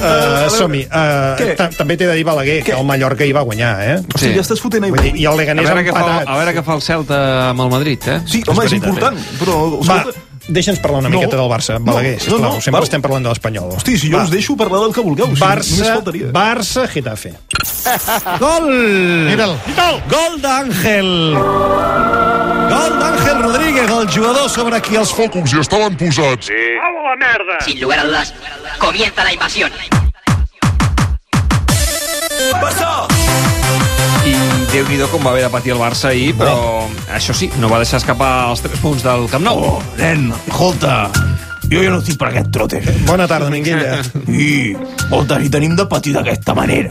uh, 0.01 0.49
som-hi. 0.53 0.85
Uh, 0.87 1.55
també 1.77 1.97
t'he 1.97 2.07
de 2.07 2.15
dir, 2.15 2.25
Balaguer, 2.25 2.63
que 2.65 2.73
el 2.77 2.85
Mallorca 2.87 3.25
hi 3.27 3.33
va 3.33 3.43
guanyar, 3.43 3.73
eh? 3.83 3.97
Hosti, 4.15 4.33
ja 4.37 4.41
estàs 4.45 4.61
fotent 4.63 4.85
aigua. 4.89 5.03
I 5.05 5.25
el 5.25 5.33
A 5.35 5.37
Leganés 5.37 5.67
ha 5.69 5.75
veure, 5.75 5.85
què 5.89 5.93
fa, 5.97 6.23
a 6.25 6.37
veure 6.39 6.55
què 6.55 6.63
fa 6.65 6.75
el 6.79 6.83
Celta 6.85 7.19
amb 7.51 7.61
el 7.65 7.71
Madrid, 7.73 8.07
eh? 8.09 8.21
Sí, 8.31 8.43
home, 8.47 8.65
és 8.65 8.73
important, 8.77 9.04
però... 9.41 9.57
Va, 9.87 10.05
deixa'ns 10.49 10.79
parlar 10.81 10.99
una 11.01 11.09
No. 11.09 11.17
miqueta 11.19 11.37
del 11.37 11.49
Barça, 11.49 11.79
No, 11.79 11.85
Balaguer, 11.93 12.15
no, 12.15 12.21
sisplau. 12.21 12.41
no, 12.41 12.51
Sempre 12.61 12.73
val. 12.73 12.83
estem 12.85 13.03
parlant 13.03 13.23
de 13.25 13.29
l'Espanyol. 13.31 13.71
Hosti, 13.77 13.99
si 13.99 14.11
jo 14.11 14.19
Va. 14.19 14.25
us 14.25 14.31
deixo 14.31 14.57
parlar 14.57 14.81
del 14.83 14.93
que 14.93 15.01
vulgueu. 15.01 15.27
si 15.35 15.41
només 15.41 15.67
Barça. 15.67 16.33
Barça, 16.33 16.87
Getafe. 16.89 17.35
Gol! 18.41 18.69
Mira'l. 19.31 19.57
Gol 20.09 20.41
d'Àngel. 20.43 21.11
Gol 22.69 22.99
d'Àngel 23.01 23.43
Rodríguez, 23.43 23.91
el 23.91 24.09
jugador 24.11 24.49
sobre 24.51 24.81
qui 24.83 24.97
els 24.97 25.13
focus 25.13 25.51
ja 25.53 25.61
estaven 25.61 25.97
posats. 25.97 26.51
Sin 27.65 27.81
lugar 27.81 28.01
a 28.01 28.05
dudas, 28.05 28.35
comienza 28.79 29.23
la 29.25 29.33
invasión. 29.33 29.71
I 34.75 34.79
Déu-n'hi-do 34.81 35.07
com 35.07 35.23
va 35.23 35.31
haver 35.31 35.45
de 35.45 35.51
patir 35.55 35.71
el 35.71 35.79
Barça 35.79 36.09
ahir, 36.11 36.33
però 36.35 36.55
això 37.15 37.31
sí, 37.37 37.47
no 37.63 37.69
va 37.71 37.79
deixar 37.79 38.01
escapar 38.01 38.49
els 38.51 38.59
3 38.65 38.81
punts 38.83 39.05
del 39.07 39.29
Camp 39.31 39.45
Nou. 39.47 39.61
Oh, 39.69 39.83
nen, 40.01 40.25
escolta, 40.49 40.97
jo 41.71 41.79
ja 41.85 41.93
no 41.93 42.01
estic 42.03 42.17
per 42.19 42.33
aquest 42.33 42.51
trote. 42.57 42.81
Bona 43.07 43.29
tarda, 43.31 43.53
Minguella. 43.55 44.01
I, 44.35 44.75
escolta, 45.05 45.39
si 45.45 45.53
tenim 45.55 45.77
de 45.79 45.87
patir 45.87 46.17
d'aquesta 46.17 46.57
manera, 46.59 46.91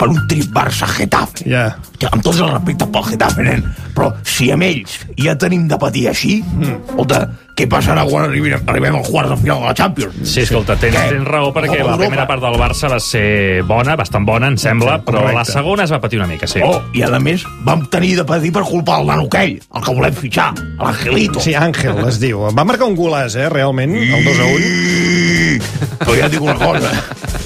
per 0.00 0.08
un 0.08 0.22
trip 0.30 0.48
Barça-Getafe, 0.56 1.44
Ja. 1.52 1.66
que 2.00 2.08
amb 2.08 2.24
tots 2.24 2.40
els 2.40 2.48
respectes 2.54 2.88
pel 2.96 3.06
Getafe, 3.10 3.44
nen, 3.44 3.66
però 3.92 4.08
si 4.24 4.48
amb 4.54 4.64
ells 4.64 4.96
ja 5.20 5.36
tenim 5.36 5.68
de 5.68 5.76
patir 5.84 6.06
així, 6.08 6.38
escolta, 6.64 7.26
què 7.58 7.66
passarà 7.66 8.04
quan 8.06 8.28
arribem, 8.28 8.60
arribem 8.70 8.94
al 9.00 9.02
quart 9.08 9.32
de 9.32 9.36
final 9.40 9.58
de 9.64 9.66
la 9.66 9.74
Champions? 9.74 10.18
Sí, 10.22 10.44
escolta, 10.44 10.76
tens, 10.78 10.94
tens 11.10 11.26
raó 11.26 11.50
perquè 11.56 11.80
la 11.82 11.96
primera 11.98 12.26
part 12.28 12.44
del 12.44 12.54
Barça 12.60 12.90
va 12.92 13.00
ser 13.02 13.64
bona, 13.66 13.96
bastant 13.98 14.26
bona, 14.28 14.46
em 14.52 14.58
sembla, 14.60 15.00
però 15.02 15.24
correcte. 15.24 15.38
la 15.40 15.44
segona 15.48 15.86
es 15.88 15.92
va 15.94 15.98
patir 16.04 16.20
una 16.20 16.28
mica, 16.30 16.46
sí. 16.46 16.62
Oh, 16.62 16.78
i 16.94 17.02
a 17.02 17.10
més 17.18 17.42
vam 17.66 17.82
tenir 17.90 18.14
de 18.20 18.24
patir 18.28 18.52
per 18.54 18.62
culpa 18.68 18.98
del 19.00 19.10
nano 19.10 19.26
aquell, 19.26 19.56
el 19.58 19.82
que 19.88 19.94
volem 19.98 20.14
fitxar, 20.14 20.52
l'Angelito. 20.78 21.42
Sí, 21.42 21.56
Àngel, 21.58 21.98
es 22.06 22.20
diu. 22.22 22.46
Va 22.54 22.64
marcar 22.68 22.86
un 22.86 22.94
golàs, 22.96 23.34
eh, 23.34 23.48
realment, 23.50 23.96
el 23.98 24.24
2 24.24 24.38
a 24.38 24.48
1. 24.54 25.98
Però 26.04 26.14
ja 26.14 26.26
et 26.28 26.32
dic 26.36 26.42
una 26.46 26.54
cosa. 26.62 26.92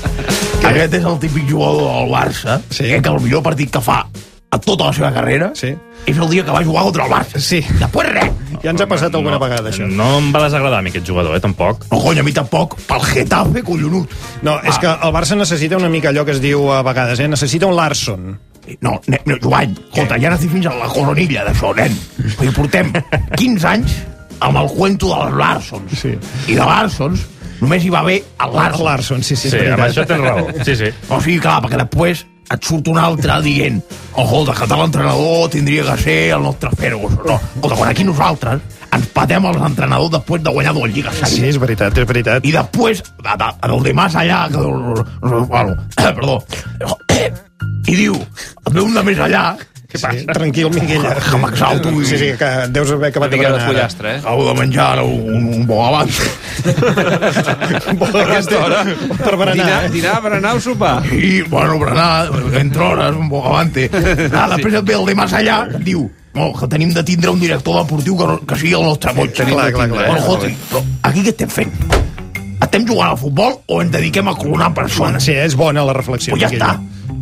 Aquest 0.68 0.94
és 0.94 1.04
el 1.08 1.16
típic 1.18 1.48
jugador 1.50 1.88
del 1.88 2.12
Barça, 2.12 2.60
Sí. 2.70 2.84
que 3.02 3.08
el 3.10 3.20
millor 3.20 3.42
partit 3.42 3.70
que 3.72 3.80
fa 3.82 4.04
tota 4.64 4.86
la 4.90 4.92
seva 4.96 5.12
carrera 5.12 5.50
Sí. 5.54 5.74
és 6.06 6.16
el 6.18 6.28
dia 6.30 6.44
que 6.44 6.50
va 6.50 6.62
jugar 6.64 6.84
contra 6.84 7.04
el 7.06 7.10
Barça. 7.12 7.38
Sí. 7.40 7.60
Després 7.80 8.08
res. 8.12 8.30
Ja 8.62 8.70
ens 8.70 8.80
ha 8.80 8.86
passat 8.86 9.14
alguna 9.14 9.38
vegada, 9.38 9.70
això. 9.70 9.86
No 9.88 10.18
em 10.18 10.32
va 10.34 10.44
desagradar 10.44 10.78
a 10.78 10.82
mi 10.82 10.90
aquest 10.90 11.06
jugador, 11.08 11.34
eh, 11.36 11.40
tampoc. 11.40 11.84
No, 11.90 11.98
cony, 12.00 12.18
a 12.18 12.22
mi 12.22 12.32
tampoc. 12.32 12.76
Pel 12.86 13.00
Getafe, 13.10 13.62
collonut. 13.62 14.10
No, 14.42 14.58
és 14.62 14.78
que 14.78 14.86
el 14.86 15.12
Barça 15.14 15.36
necessita 15.36 15.76
una 15.76 15.88
mica 15.88 16.10
allò 16.10 16.24
que 16.24 16.32
es 16.36 16.40
diu 16.40 16.70
a 16.72 16.82
vegades, 16.82 17.18
eh? 17.20 17.28
Necessita 17.28 17.66
un 17.66 17.76
Larson. 17.76 18.38
No, 18.80 19.00
ne, 19.08 19.18
no 19.26 19.34
Joan, 19.42 19.72
escolta, 19.90 20.16
ja 20.22 20.30
n'estic 20.30 20.52
fins 20.52 20.66
a 20.70 20.74
la 20.78 20.86
coronilla 20.86 21.42
d'això, 21.48 21.72
nen. 21.74 21.96
Perquè 22.38 22.52
portem 22.54 22.92
15 23.40 23.66
anys 23.66 23.96
amb 24.38 24.56
el 24.58 24.68
cuento 24.76 25.08
dels 25.10 25.34
Larsons. 25.36 25.98
Sí. 25.98 26.12
I 26.46 26.54
de 26.54 26.62
Larsons 26.64 27.26
només 27.60 27.82
hi 27.84 27.90
va 27.90 28.00
haver 28.06 28.20
el 28.22 28.54
Larson. 28.54 28.84
Larson, 28.86 29.22
sí, 29.26 29.34
sí, 29.36 29.50
Sí, 29.50 29.58
amb 29.66 29.82
això 29.82 30.06
tens 30.06 30.22
raó. 30.22 30.46
Sí, 30.64 30.76
sí. 30.76 30.92
O 31.10 31.18
sigui, 31.20 31.40
clar, 31.42 31.60
perquè 31.62 31.78
després 31.82 32.24
et 32.50 32.64
surt 32.66 32.88
un 32.92 32.98
altre 33.00 33.38
dient 33.44 33.80
ojo, 34.18 34.44
que 34.52 34.66
tal 34.66 34.82
l'entrenador 34.82 35.48
tindria 35.50 35.84
que 35.90 35.96
ser 36.02 36.18
el 36.36 36.42
nostre 36.42 36.70
Ferguson. 36.76 37.20
No, 37.26 37.38
escolta, 37.38 37.76
quan 37.76 37.90
aquí 37.90 38.04
nosaltres 38.04 38.60
ens 38.92 39.08
patem 39.14 39.46
els 39.48 39.62
entrenadors 39.64 40.12
després 40.12 40.42
de 40.44 40.52
guanyar 40.52 40.74
dues 40.76 40.92
lligues 40.92 41.22
Sí, 41.24 41.46
és 41.48 41.58
veritat, 41.60 41.96
és 41.96 42.08
veritat. 42.08 42.44
I 42.44 42.52
després, 42.52 43.00
de, 43.00 43.36
de, 43.40 43.50
del 43.64 43.86
de 43.88 43.94
més 43.96 44.16
allà, 44.20 44.42
que, 44.52 44.64
bueno, 45.48 45.76
perdó, 45.96 46.38
i 47.92 47.96
diu, 47.96 48.18
ve 48.70 48.84
un 48.84 48.94
de 48.94 49.06
més 49.06 49.22
allà, 49.22 49.44
Què 49.92 49.98
passa? 50.00 50.12
Sí, 50.18 50.24
tranquil, 50.24 50.70
Minguella. 50.72 51.10
Que 51.20 51.36
m'exalto 51.42 51.90
Sí, 52.08 52.16
sí, 52.16 52.28
que 52.40 52.48
deus 52.72 52.90
haver 52.94 53.10
acabat 53.12 53.30
de 53.30 53.36
Una 53.36 53.42
mica 53.42 53.52
de 53.52 53.58
berenar. 53.58 53.68
pollastre, 53.74 54.14
eh? 54.14 54.18
acabo 54.22 54.46
de 54.48 54.54
menjar 54.60 54.86
ara 54.94 55.02
un, 55.04 55.48
un 55.52 55.66
bogavante. 55.66 56.30
Aquesta 57.52 58.64
hora. 58.64 58.84
Per 58.84 59.36
berenar, 59.36 59.54
Dinar, 59.54 59.84
eh? 59.84 59.90
dinar, 59.90 60.22
berenar 60.22 60.56
o 60.56 60.60
sopar? 60.60 61.04
I, 61.12 61.42
bueno, 61.42 61.78
berenar, 61.78 62.30
entre 62.58 62.82
hores, 62.82 63.16
un 63.16 63.28
bogavante. 63.28 63.88
Ah, 64.32 64.48
després 64.54 64.74
et 64.80 64.84
ve 64.88 64.96
el 64.96 65.06
de 65.06 65.14
més 65.18 65.32
allà, 65.36 65.58
diu, 65.84 66.06
no, 66.34 66.48
que 66.56 66.68
tenim 66.72 66.92
de 66.96 67.04
tindre 67.04 67.30
un 67.32 67.40
director 67.40 67.82
deportiu 67.82 68.16
que, 68.16 68.28
que 68.48 68.58
sigui 68.62 68.74
el 68.78 68.86
nostre 68.88 69.12
boig. 69.16 69.34
Tenim 69.36 69.58
de 69.60 69.68
tindre, 69.72 69.88
Bueno, 69.92 70.14
eh? 70.16 70.18
escolti, 70.22 70.54
però 70.70 70.82
aquí 71.10 71.24
què 71.26 71.34
estem 71.36 71.52
fent? 71.52 71.74
Estem 72.62 72.86
jugant 72.88 73.10
al 73.12 73.18
futbol 73.20 73.58
o 73.68 73.80
ens 73.82 73.90
dediquem 73.92 74.28
a 74.30 74.36
clonar 74.38 74.72
persones? 74.74 75.24
Sí, 75.26 75.34
és 75.36 75.56
bona 75.58 75.84
la 75.84 75.92
reflexió. 75.96 76.36
Pues 76.38 76.46
ja 76.46 76.52
està. 76.56 76.72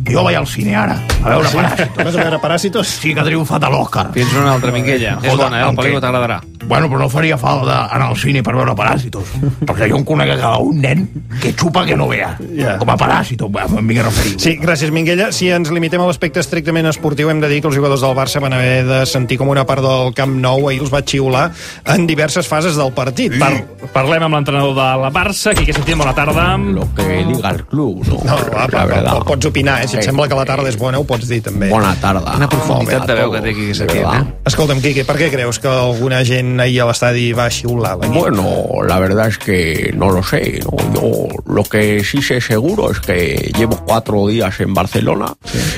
Que 0.05 0.13
jo 0.13 0.23
vaig 0.23 0.35
al 0.37 0.47
cine 0.47 0.75
ara, 0.75 0.95
a 1.23 1.29
veure 1.29 1.49
Sí? 1.49 1.57
Paràsitos. 1.57 2.03
Vas 2.05 2.15
a 2.15 2.23
veure 2.23 2.39
Paràsitos? 2.41 2.87
Sí, 2.87 3.13
que 3.13 3.19
ha 3.21 3.23
triomfat 3.23 3.63
a 3.63 3.69
l'Òscar. 3.69 4.11
Fins 4.13 4.33
una 4.33 4.53
altra, 4.53 4.71
Minguella. 4.71 5.17
És 5.21 5.35
bona, 5.35 5.57
eh? 5.57 5.61
La 5.61 5.67
aunque- 5.67 5.83
pel·lícula 5.83 6.01
t'agradarà. 6.01 6.41
Bueno, 6.65 6.87
però 6.87 6.99
no 6.99 7.09
faria 7.09 7.37
falta 7.37 7.87
anar 7.93 8.07
al 8.09 8.17
cine 8.17 8.41
per 8.43 8.53
veure 8.55 8.73
Paràsitos. 8.77 9.23
Perquè 9.65 9.89
jo 9.89 9.97
em 9.97 10.03
conec 10.05 10.29
a 10.31 10.35
cada 10.37 10.57
un 10.59 10.79
nen 10.79 11.09
que 11.41 11.53
xupa 11.53 11.85
que 11.85 11.95
no 11.97 12.07
vea. 12.07 12.37
Ja. 12.55 12.77
Com 12.77 12.89
a 12.89 12.97
Paràsitos, 12.97 13.49
em 13.77 13.87
vinc 13.87 13.99
a 13.99 14.03
referir. 14.03 14.39
Sí, 14.39 14.57
gràcies, 14.61 14.91
Minguella. 14.91 15.31
Si 15.31 15.49
ens 15.49 15.71
limitem 15.71 16.01
a 16.01 16.05
l'aspecte 16.07 16.39
estrictament 16.39 16.87
esportiu, 16.87 17.29
hem 17.29 17.41
de 17.41 17.49
dir 17.49 17.61
que 17.61 17.67
els 17.67 17.75
jugadors 17.75 18.01
del 18.01 18.15
Barça 18.15 18.39
van 18.39 18.53
haver 18.53 18.85
de 18.85 19.05
sentir 19.05 19.37
com 19.37 19.49
una 19.49 19.65
part 19.65 19.81
del 19.81 20.13
Camp 20.13 20.35
Nou 20.39 20.69
ahir 20.69 20.79
els 20.81 20.93
va 20.93 21.01
xiular 21.03 21.51
en 21.85 22.07
diverses 22.07 22.47
fases 22.47 22.75
del 22.77 22.91
partit. 22.93 23.37
Par 23.39 23.51
parlem 23.93 24.23
amb 24.23 24.35
l'entrenador 24.35 24.73
de 24.75 24.87
la 25.01 25.11
Barça, 25.11 25.53
Quique 25.57 25.73
Setién, 25.73 25.97
bona 25.97 26.13
tarda. 26.13 26.55
Lo 26.57 26.87
que 26.95 27.25
diga 27.25 27.49
el 27.49 27.65
club, 27.65 28.05
no, 28.07 28.19
No, 28.23 28.37
va, 28.53 28.67
la 28.71 28.85
verdad. 28.85 29.17
po- 29.17 29.25
pots 29.25 29.45
opinar, 29.47 29.80
eh? 29.83 29.87
Si 29.91 29.99
et 29.99 30.07
sembla 30.07 30.27
que 30.31 30.37
la 30.37 30.45
tarda 30.47 30.69
és 30.71 30.77
bona, 30.79 31.01
ho 31.01 31.07
pots 31.07 31.27
dir 31.29 31.41
també. 31.45 31.69
Bona 31.71 31.93
tarda. 32.01 32.37
Quina 32.37 32.49
profunditat 32.51 33.07
de 33.09 33.19
veu 33.19 33.35
que 33.35 33.43
té 33.45 33.55
Quique 33.57 33.77
Setién, 33.77 34.07
eh? 34.07 34.23
Escolta'm, 34.51 34.81
Quique, 34.83 35.05
per 35.07 35.17
què 35.19 35.31
creus 35.33 35.59
que 35.61 35.69
alguna 35.71 36.23
gent 36.27 36.59
ahir 36.63 36.81
a 36.85 36.89
l'estadi 36.91 37.31
va 37.37 37.49
xiular? 37.51 37.97
la 37.97 38.07
nit? 38.07 38.19
Bueno, 38.19 38.83
la 38.87 38.99
verdad 38.99 39.27
es 39.27 39.37
que 39.37 39.91
no 39.95 40.11
lo 40.11 40.23
sé. 40.23 40.59
¿no? 40.63 40.77
Yo 40.93 41.27
lo 41.45 41.63
que 41.63 42.03
sí 42.03 42.21
sé 42.21 42.41
seguro 42.41 42.91
es 42.91 42.99
que 42.99 43.51
llevo 43.57 43.77
cuatro 43.85 44.27
días 44.27 44.59
en 44.59 44.73
Barcelona 44.73 45.33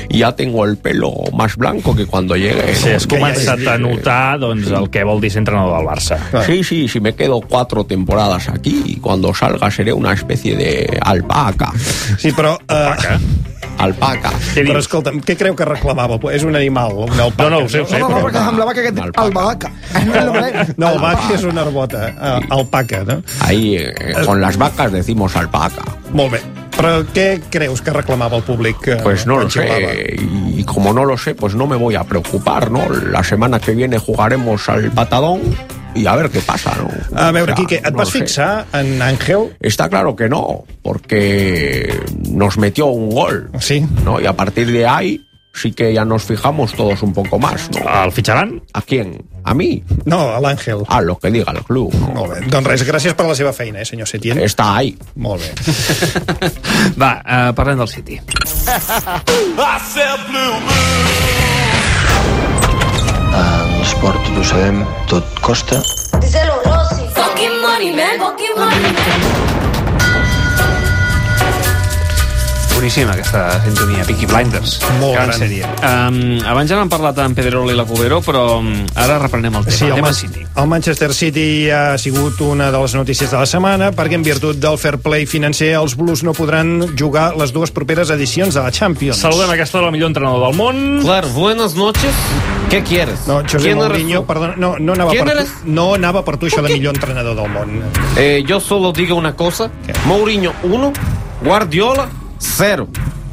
y 0.09 0.19
ya 0.19 0.35
tengo 0.35 0.65
el 0.65 0.77
pelo 0.77 1.13
más 1.33 1.55
blanco 1.55 1.95
que 1.95 2.05
cuando 2.05 2.35
llegué. 2.35 2.75
Sí, 2.75 2.89
¿no? 2.89 2.95
has 2.95 3.07
començat 3.07 3.67
a 3.67 3.77
notar 3.77 4.39
doncs, 4.39 4.69
el 4.71 4.89
que 4.93 5.03
vol 5.07 5.21
dir 5.21 5.31
ser 5.31 5.43
entrenador 5.43 5.77
del 5.77 5.87
Barça. 5.87 6.19
Sí, 6.45 6.63
sí, 6.63 6.87
sí, 6.87 6.99
me 6.99 7.15
quedo 7.15 7.41
cuatro 7.41 7.85
temporadas 7.85 8.49
aquí 8.49 8.83
y 8.85 8.95
cuando 8.97 9.33
salga 9.33 9.71
seré 9.71 9.93
una 9.93 10.13
especie 10.13 10.55
de 10.55 10.99
alpaca. 11.01 11.71
Sí, 12.17 12.31
però... 12.31 12.57
Uh, 12.69 12.73
Alpaca. 12.73 13.19
Però 13.99 14.77
escolta'm, 14.79 15.21
què 15.25 15.35
creu 15.37 15.55
que 15.55 15.65
reclamava? 15.65 16.17
És 16.33 16.43
un 16.43 16.55
animal, 16.55 16.93
un 17.05 17.19
alpaca. 17.19 17.49
No, 17.49 17.49
no, 17.49 17.65
ho 17.65 17.69
sé, 17.69 17.81
ho 17.81 17.87
sé, 17.87 17.99
No, 17.99 18.09
no, 18.09 18.15
però- 18.17 18.25
perquè 18.29 18.45
semblava 18.45 18.73
que 18.73 18.87
aquest... 18.87 19.17
Albahaca. 19.23 19.71
No, 20.77 20.89
el 20.93 20.99
vaca 20.99 21.33
és 21.35 21.43
una 21.43 21.61
herbota. 21.61 22.07
Uh, 22.13 22.53
alpaca, 22.59 23.03
no? 23.07 23.21
Ahí 23.41 23.75
eh, 23.77 23.93
con 24.25 24.41
las 24.41 24.57
vacas 24.57 24.91
decimos 24.91 25.35
alpaca. 25.35 25.83
Molt 26.11 26.33
bé. 26.33 26.41
Però 26.73 27.03
què 27.13 27.39
creus 27.53 27.81
que 27.85 27.93
reclamava 27.93 28.37
el 28.37 28.43
públic? 28.43 28.87
eh, 28.87 28.97
Pues 29.03 29.27
no 29.27 29.37
lo 29.39 29.49
sé. 29.49 30.15
Y, 30.19 30.61
y 30.61 30.63
como 30.63 30.91
no 30.93 31.05
lo 31.05 31.17
sé, 31.17 31.35
pues 31.35 31.53
no 31.53 31.67
me 31.67 31.75
voy 31.75 31.93
a 31.95 32.03
preocupar, 32.03 32.71
¿no? 32.71 32.81
La 32.89 33.23
semana 33.23 33.59
que 33.59 33.73
viene 33.73 33.99
jugaremos 33.99 34.67
al 34.69 34.89
patadón 34.91 35.41
y 35.95 36.05
a 36.05 36.15
ver 36.15 36.29
qué 36.29 36.39
pasa, 36.39 36.75
¿no? 36.75 36.89
A 37.19 37.31
veure, 37.31 37.53
O 37.53 37.55
sea, 37.55 37.65
Quique, 37.65 37.75
et 37.75 37.91
no 37.91 37.97
vas 37.97 38.11
fixar 38.11 38.65
en 38.73 39.01
Àngel? 39.01 39.55
Está 39.59 39.89
claro 39.89 40.15
que 40.15 40.29
no, 40.29 40.63
porque 40.81 41.99
nos 42.29 42.57
metió 42.57 42.87
un 42.87 43.09
gol. 43.09 43.49
Sí. 43.59 43.85
¿no? 44.03 44.19
Y 44.19 44.25
a 44.25 44.33
partir 44.33 44.71
de 44.71 44.87
ahí 44.87 45.25
sí 45.53 45.71
que 45.71 45.93
ya 45.93 46.03
nos 46.03 46.23
fijamos 46.23 46.73
todos 46.73 47.03
un 47.03 47.13
poco 47.13 47.37
más, 47.37 47.69
¿no? 47.71 48.03
El 48.03 48.11
fitxaran? 48.11 48.61
¿A 48.73 48.81
quién? 48.81 49.23
¿A 49.43 49.53
mí? 49.53 49.83
No, 50.05 50.33
a 50.33 50.39
l'Àngel. 50.39 50.83
A 50.87 51.01
lo 51.01 51.19
que 51.19 51.29
diga 51.29 51.51
el 51.51 51.63
club. 51.63 51.93
¿no? 51.93 52.13
Molt 52.15 52.33
bé. 52.33 52.45
Doncs 52.49 52.67
res, 52.67 52.85
gràcies 52.87 53.13
per 53.13 53.27
la 53.27 53.35
seva 53.35 53.53
feina, 53.53 53.81
eh, 53.81 53.85
senyor 53.85 54.07
Setién. 54.07 54.39
Está 54.39 54.77
ahí. 54.77 54.97
Molt 55.15 55.43
bé. 55.43 55.51
Va, 57.01 57.21
uh, 57.21 57.53
parlem 57.53 57.77
del 57.77 57.87
City. 57.91 58.19
En 63.33 63.62
l'esport, 63.83 64.19
tots 64.23 64.39
ho 64.39 64.43
sabem, 64.53 64.83
tot 65.11 65.39
costa. 65.43 65.81
Fucking 67.19 67.61
money, 67.61 67.91
man. 67.91 68.19
Fucking 68.19 68.55
money, 68.57 68.93
man. 68.99 69.42
Boníssima, 72.83 73.13
aquesta 73.13 73.61
sintonia, 73.63 74.03
Peaky 74.03 74.25
Blinders. 74.27 74.73
Molt 74.99 75.13
gran 75.15 75.29
sèrie. 75.31 75.63
Um, 75.87 76.41
abans 76.51 76.67
ja 76.67 76.75
n'han 76.75 76.89
parlat 76.91 77.21
en 77.23 77.31
Pedrerol 77.31 77.69
i 77.71 77.75
la 77.79 77.85
Cubero, 77.87 78.17
però 78.19 78.57
um, 78.57 78.73
ara 78.99 79.21
reprenem 79.21 79.55
el 79.55 79.63
tema. 79.63 79.77
Sí, 79.77 79.85
el, 79.87 79.93
tema 79.95 80.09
Man 80.09 80.17
City. 80.17 80.41
el 80.43 80.67
Manchester 80.67 81.13
City 81.15 81.45
ha 81.71 81.95
sigut 81.95 82.41
una 82.43 82.73
de 82.75 82.81
les 82.83 82.95
notícies 82.99 83.31
de 83.31 83.37
la 83.39 83.45
setmana 83.47 83.93
perquè 83.95 84.17
en 84.19 84.25
virtut 84.27 84.59
del 84.59 84.75
fair 84.75 84.97
play 84.99 85.23
financer 85.23 85.69
els 85.79 85.95
Blues 85.95 86.25
no 86.27 86.33
podran 86.35 86.89
jugar 86.99 87.37
les 87.39 87.53
dues 87.55 87.71
properes 87.71 88.11
edicions 88.11 88.51
de 88.51 88.65
la 88.65 88.73
Champions. 88.75 89.21
Saludem 89.23 89.53
aquesta 89.55 89.79
de 89.79 89.85
la 89.85 89.91
millor 89.95 90.11
entrenador 90.11 90.43
del 90.49 90.59
món. 90.59 90.99
Claro, 91.05 91.29
buenas 91.37 91.77
noches. 91.79 92.11
¿Qué 92.69 92.83
quieres? 92.83 93.23
No, 93.27 93.39
José 93.43 93.59
¿Quién 93.59 93.77
eres 93.77 93.93
Mourinho, 93.93 94.25
perdona, 94.27 94.57
no, 94.57 94.75
no, 94.77 94.97
anava 94.99 95.11
¿Quién 95.11 95.23
per 95.23 95.37
eres? 95.37 95.53
tu, 95.61 95.71
no 95.71 95.93
anava 95.93 96.25
per 96.27 96.35
tu 96.35 96.51
això 96.51 96.59
de 96.59 96.75
millor 96.75 96.99
entrenador 96.99 97.39
del 97.39 97.47
món. 97.47 97.79
Eh, 98.17 98.43
yo 98.45 98.59
solo 98.59 98.91
digo 98.91 99.15
una 99.15 99.37
cosa. 99.37 99.71
Mourinho, 100.03 100.51
uno. 100.63 100.91
Guardiola, 101.43 102.07
cero. 102.43 102.87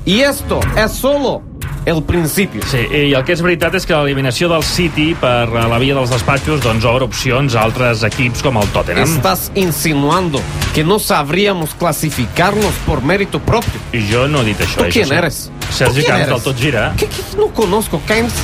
Y 0.05 0.21
esto 0.21 0.61
es 0.77 0.93
solo 0.93 1.43
el 1.85 2.03
principio. 2.03 2.63
Sí, 2.67 2.81
i 2.93 3.13
el 3.15 3.25
que 3.25 3.35
és 3.35 3.43
veritat 3.45 3.75
és 3.79 3.87
que 3.89 3.97
l'eliminació 3.97 4.51
del 4.53 4.65
City 4.67 5.11
per 5.19 5.49
eh, 5.49 5.63
la 5.71 5.79
via 5.81 5.97
dels 5.97 6.13
despatxos 6.13 6.63
doncs, 6.65 6.85
obre 6.89 7.07
opcions 7.09 7.57
a 7.57 7.65
altres 7.65 8.05
equips 8.07 8.45
com 8.45 8.59
el 8.61 8.69
Tottenham. 8.75 9.09
Estás 9.09 9.51
insinuando 9.55 10.41
que 10.75 10.85
no 10.85 10.99
sabríamos 10.99 11.75
clasificarnos 11.75 12.75
por 12.87 13.03
mérito 13.03 13.41
propio. 13.41 13.81
I 13.93 14.05
jo 14.11 14.27
no 14.29 14.43
he 14.45 14.53
dit 14.53 14.61
això. 14.61 14.81
¿Tú 14.81 14.89
eh, 14.89 14.93
quién 14.93 15.13
eres? 15.13 15.51
Sergi 15.71 16.01
¿Tú 16.01 16.07
quién 16.07 16.17
Camps 16.17 16.29
del 16.35 16.43
Tot 16.43 16.59
Gira. 16.59 16.93
¿Qué, 16.97 17.07
qué? 17.07 17.37
No 17.37 17.49
conozco 17.49 18.01
Camps. 18.07 18.35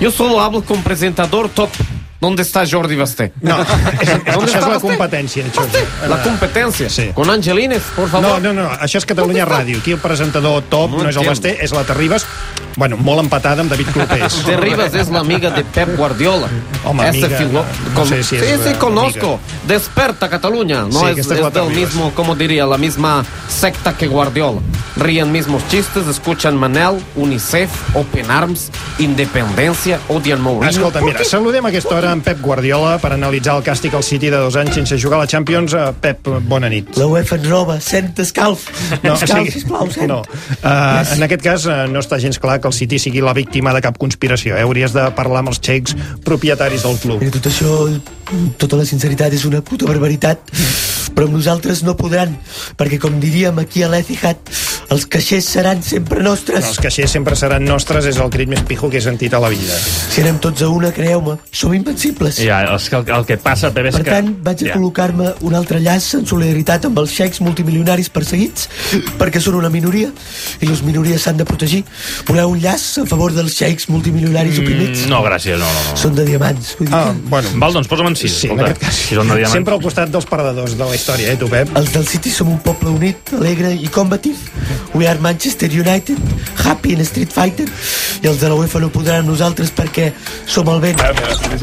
Yo 0.00 0.10
solo 0.10 0.40
hablo 0.40 0.62
con 0.62 0.82
presentador 0.82 1.48
top. 1.48 1.70
¿Dónde 2.22 2.42
está 2.42 2.62
Jordi 2.64 2.94
Basté? 2.94 3.32
No, 3.42 3.56
és, 4.00 4.08
és, 4.08 4.34
¿Dónde 4.34 4.46
això 4.46 4.58
és 4.62 4.68
la 4.70 4.78
competència. 4.78 5.44
Això. 5.50 5.64
La 6.08 6.22
competencia. 6.22 6.88
Sí. 6.88 7.08
Con 7.14 7.28
Angelines, 7.28 7.82
por 7.96 8.04
No, 8.06 8.10
favor. 8.22 8.40
no, 8.40 8.52
no, 8.52 8.68
això 8.78 8.98
és 9.02 9.06
Catalunya 9.10 9.44
Ràdio. 9.44 9.80
Aquí 9.82 9.90
el 9.90 9.98
presentador 9.98 10.62
top 10.70 10.90
No 10.92 11.02
no, 11.02 11.08
és 11.10 11.16
el. 11.18 11.26
Basté, 11.26 11.56
és 11.60 11.72
la 11.74 11.82
Terribas. 11.82 12.24
Bueno, 12.76 12.96
molt 12.96 13.20
empatada 13.20 13.60
amb 13.60 13.70
David 13.74 13.88
Clopés. 13.92 14.46
De 14.46 14.56
Rivas 14.56 14.94
es 14.94 15.10
la 15.10 15.18
amiga 15.20 15.50
de 15.50 15.64
Pep 15.64 15.96
Guardiola. 15.96 16.46
Ese 16.46 17.08
amiga, 17.26 17.38
filo- 17.38 17.64
no 17.94 18.06
sé 18.06 18.22
si 18.22 18.36
es 18.36 18.42
sí, 18.62 18.68
sí, 18.70 18.74
conozco. 18.78 19.40
Desperta 19.66 20.30
Cataluña. 20.30 20.82
No 20.82 21.00
Sí, 21.00 21.06
es 21.18 21.26
es 21.26 21.40
la 21.40 21.50
del 21.50 21.68
mismo, 21.74 22.12
como 22.14 22.34
diría, 22.36 22.64
la 22.66 22.78
misma 22.78 23.24
secta 23.48 23.92
que 23.96 24.06
Guardiola. 24.06 24.60
Ríen 24.96 25.32
mismos 25.32 25.66
chistes, 25.68 26.06
escuchan 26.06 26.56
Manel, 26.56 27.00
UNICEF, 27.16 27.70
Open 27.96 28.30
Arms, 28.30 28.70
Independencia, 28.98 29.98
odian 30.08 30.40
Mourinho. 30.40 30.70
Escolta, 30.70 31.00
¿Por 31.00 31.12
mira, 31.12 31.24
saludem 31.24 31.64
a 31.64 31.68
aquesta 31.70 31.96
hora 31.96 32.12
en 32.12 32.20
Pep 32.20 32.40
Guardiola 32.40 32.98
per 33.00 33.14
analitzar 33.16 33.56
el 33.56 33.64
càstig 33.64 33.96
al 33.96 34.04
City 34.04 34.28
de 34.28 34.36
dos 34.36 34.56
anys 34.60 34.76
sense 34.76 34.98
jugar 35.00 35.18
a 35.18 35.24
la 35.24 35.30
Champions. 35.30 35.72
Eh, 35.72 35.86
Pep, 36.00 36.28
bona 36.48 36.68
nit. 36.68 36.92
La 37.00 37.06
UEFA 37.08 37.40
ens 37.40 37.48
roba, 37.48 37.78
sent 37.80 38.20
escalf. 38.20 38.68
No, 39.02 39.14
escalf, 39.14 39.48
sí, 39.48 39.60
sisplau, 39.62 39.88
sent. 39.90 40.08
no. 40.12 40.20
Uh, 40.60 41.00
en 41.16 41.24
aquest 41.24 41.42
cas 41.42 41.66
uh, 41.66 41.82
no 41.90 42.02
està 42.04 42.20
gens 42.20 42.38
clar 42.38 42.60
que 42.60 42.68
el 42.68 42.76
City 42.76 43.00
sigui 43.00 43.24
la 43.24 43.32
víctima 43.32 43.72
de 43.72 43.80
cap 43.84 43.96
conspiració. 43.98 44.58
Eh? 44.58 44.66
Hauries 44.66 44.92
de 44.92 45.08
parlar 45.16 45.40
amb 45.42 45.54
els 45.54 45.62
xecs 45.64 45.96
propietaris 46.24 46.84
del 46.84 47.00
club. 47.00 47.24
Mira, 47.24 47.32
tot 47.38 47.48
això, 47.48 47.88
tota 48.58 48.76
la 48.80 48.84
sinceritat, 48.88 49.32
és 49.34 49.44
una 49.48 49.60
puta 49.62 49.86
barbaritat, 49.88 50.38
però 51.14 51.26
amb 51.28 51.36
nosaltres 51.36 51.82
no 51.84 51.96
podran, 51.98 52.36
perquè 52.78 52.98
com 53.02 53.18
diríem 53.20 53.58
aquí 53.60 53.82
a 53.84 53.88
l'Etihad, 53.92 54.38
els 54.92 55.06
caixers 55.08 55.46
seran 55.54 55.82
sempre 55.82 56.22
nostres. 56.24 56.60
No, 56.64 56.68
els 56.72 56.78
caixers 56.82 57.12
sempre 57.12 57.36
seran 57.36 57.64
nostres, 57.64 58.04
és 58.08 58.18
el 58.20 58.30
crit 58.32 58.48
més 58.48 58.60
pijo 58.68 58.90
que 58.92 58.98
he 58.98 59.04
sentit 59.04 59.32
a 59.34 59.40
la 59.40 59.48
vida. 59.52 59.76
Si 60.12 60.20
anem 60.20 60.38
tots 60.42 60.62
a 60.62 60.68
una, 60.72 60.90
creieu-me, 60.92 61.38
som 61.52 61.72
invencibles. 61.74 62.40
Ja, 62.44 62.62
és 62.76 62.88
que 62.90 62.96
el, 63.00 63.06
el 63.16 63.24
que 63.28 63.36
passa, 63.40 63.70
Pep, 63.72 63.88
és 63.88 63.96
Per 63.96 64.04
que... 64.04 64.10
tant, 64.10 64.32
vaig 64.44 64.64
a 64.64 64.68
Ja. 64.72 64.74
col·locar-me 64.76 65.32
un 65.48 65.54
altre 65.58 65.80
llaç 65.80 66.10
en 66.20 66.26
solidaritat 66.28 66.84
amb 66.88 66.98
els 67.02 67.12
xecs 67.16 67.40
multimilionaris 67.44 68.08
perseguits, 68.12 68.68
perquè 69.20 69.40
són 69.40 69.56
una 69.60 69.70
minoria, 69.72 70.10
i 70.60 70.68
les 70.68 70.82
minories 70.86 71.22
s'han 71.24 71.36
de 71.40 71.44
protegir. 71.48 71.82
Voleu 72.28 72.52
un 72.52 72.60
llaç 72.62 72.98
a 73.02 73.06
favor 73.08 73.32
dels 73.36 73.56
xecs 73.58 73.88
multimilionaris 73.92 74.58
oprimits? 74.62 75.06
Mm, 75.06 75.10
no, 75.10 75.22
gràcies, 75.24 75.58
no, 75.58 75.66
no. 75.68 75.82
no. 75.90 75.96
Són 75.98 76.14
de 76.16 76.24
diamants. 76.28 76.74
Vull 76.78 76.88
dir 76.88 76.94
Ah, 76.96 77.12
que- 77.12 77.28
bueno. 77.32 77.48
Val, 77.56 77.72
doncs 77.72 77.88
posa'm 77.88 78.12
en 78.12 78.16
Sí, 78.28 78.46
en 78.46 78.52
escolta, 78.52 78.64
aquest 78.70 78.80
cas. 78.84 78.94
Si 79.08 79.14
són 79.14 79.28
de 79.28 79.34
diamant. 79.40 79.52
Sempre 79.52 79.74
al 79.74 79.80
costat 79.82 80.10
dels 80.12 80.26
perdedors 80.26 80.76
de 80.78 80.84
la 80.84 80.94
història, 80.94 81.32
eh, 81.32 81.36
tu, 81.36 81.48
Pep? 81.48 81.68
Els 81.76 81.92
del 81.92 82.06
City 82.06 82.30
som 82.30 82.48
un 82.52 82.58
poble 82.60 82.88
unit, 82.90 83.32
alegre 83.38 83.72
i 83.74 83.88
combatiu. 83.88 84.34
We 84.94 85.06
are 85.08 85.18
Manchester 85.20 85.70
United, 85.72 86.18
happy 86.64 86.92
in 86.92 87.00
Street 87.04 87.32
Fighter. 87.32 87.66
I 88.22 88.26
els 88.28 88.38
de 88.40 88.48
la 88.48 88.54
UEFA 88.54 88.80
no 88.80 88.90
podran 88.92 89.26
nosaltres 89.26 89.72
perquè 89.74 90.12
som 90.46 90.68
el 90.68 90.80
vent. 90.80 91.00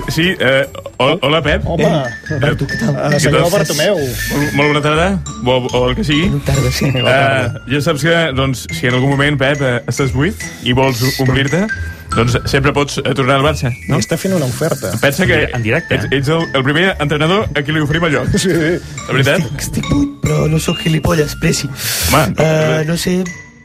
Sí, 0.09 0.33
eh, 0.39 0.65
ho- 0.97 1.19
hola, 1.21 1.41
Pep. 1.41 1.63
Home, 1.65 1.85
Alberto, 2.31 2.65
què 2.65 2.79
tal? 2.79 2.95
uh, 2.95 3.19
senyor 3.19 3.49
Bartomeu. 3.51 3.97
Molt, 3.99 4.53
molt 4.57 4.67
bona 4.73 4.81
tarda, 4.81 5.07
o, 5.45 5.59
o 5.71 5.89
el 5.89 5.95
que 5.95 6.03
sigui. 6.03 6.27
Bona 6.29 6.43
tarda, 6.45 6.71
sí. 6.71 6.85
Uh, 6.89 7.71
ja 7.71 7.81
saps 7.85 8.01
que, 8.03 8.17
doncs, 8.35 8.65
si 8.73 8.87
en 8.89 8.97
algun 8.97 9.13
moment, 9.13 9.37
Pep, 9.39 9.61
eh, 9.61 9.77
estàs 9.87 10.11
buit 10.15 10.35
i 10.63 10.73
vols 10.73 11.01
omplir-te, 11.21 11.67
doncs 12.15 12.37
sempre 12.49 12.73
pots 12.73 12.97
eh, 13.03 13.13
tornar 13.15 13.35
al 13.39 13.43
Barça, 13.45 13.71
no? 13.87 13.97
I 13.99 14.03
està 14.03 14.17
fent 14.17 14.33
una 14.35 14.45
oferta. 14.45 14.91
Pensa 15.01 15.25
que 15.29 15.49
En 15.53 15.61
directe, 15.63 15.95
ets, 15.95 16.07
ets 16.11 16.29
el, 16.33 16.45
el 16.55 16.63
primer 16.63 16.95
entrenador 16.99 17.47
a 17.55 17.61
qui 17.63 17.71
li 17.75 17.79
oferim 17.85 18.05
el 18.09 18.13
lloc. 18.17 18.33
Sí. 18.39 18.49
La 18.49 19.13
veritat? 19.13 19.45
Estic 19.59 19.85
buit, 19.89 20.15
però 20.23 20.47
no 20.49 20.59
sóc 20.59 20.79
gilipolles, 20.83 21.35
Preci. 21.41 21.69
Home, 22.13 22.33
Uh, 22.39 22.81
no 22.87 22.97
sé... 22.97 23.19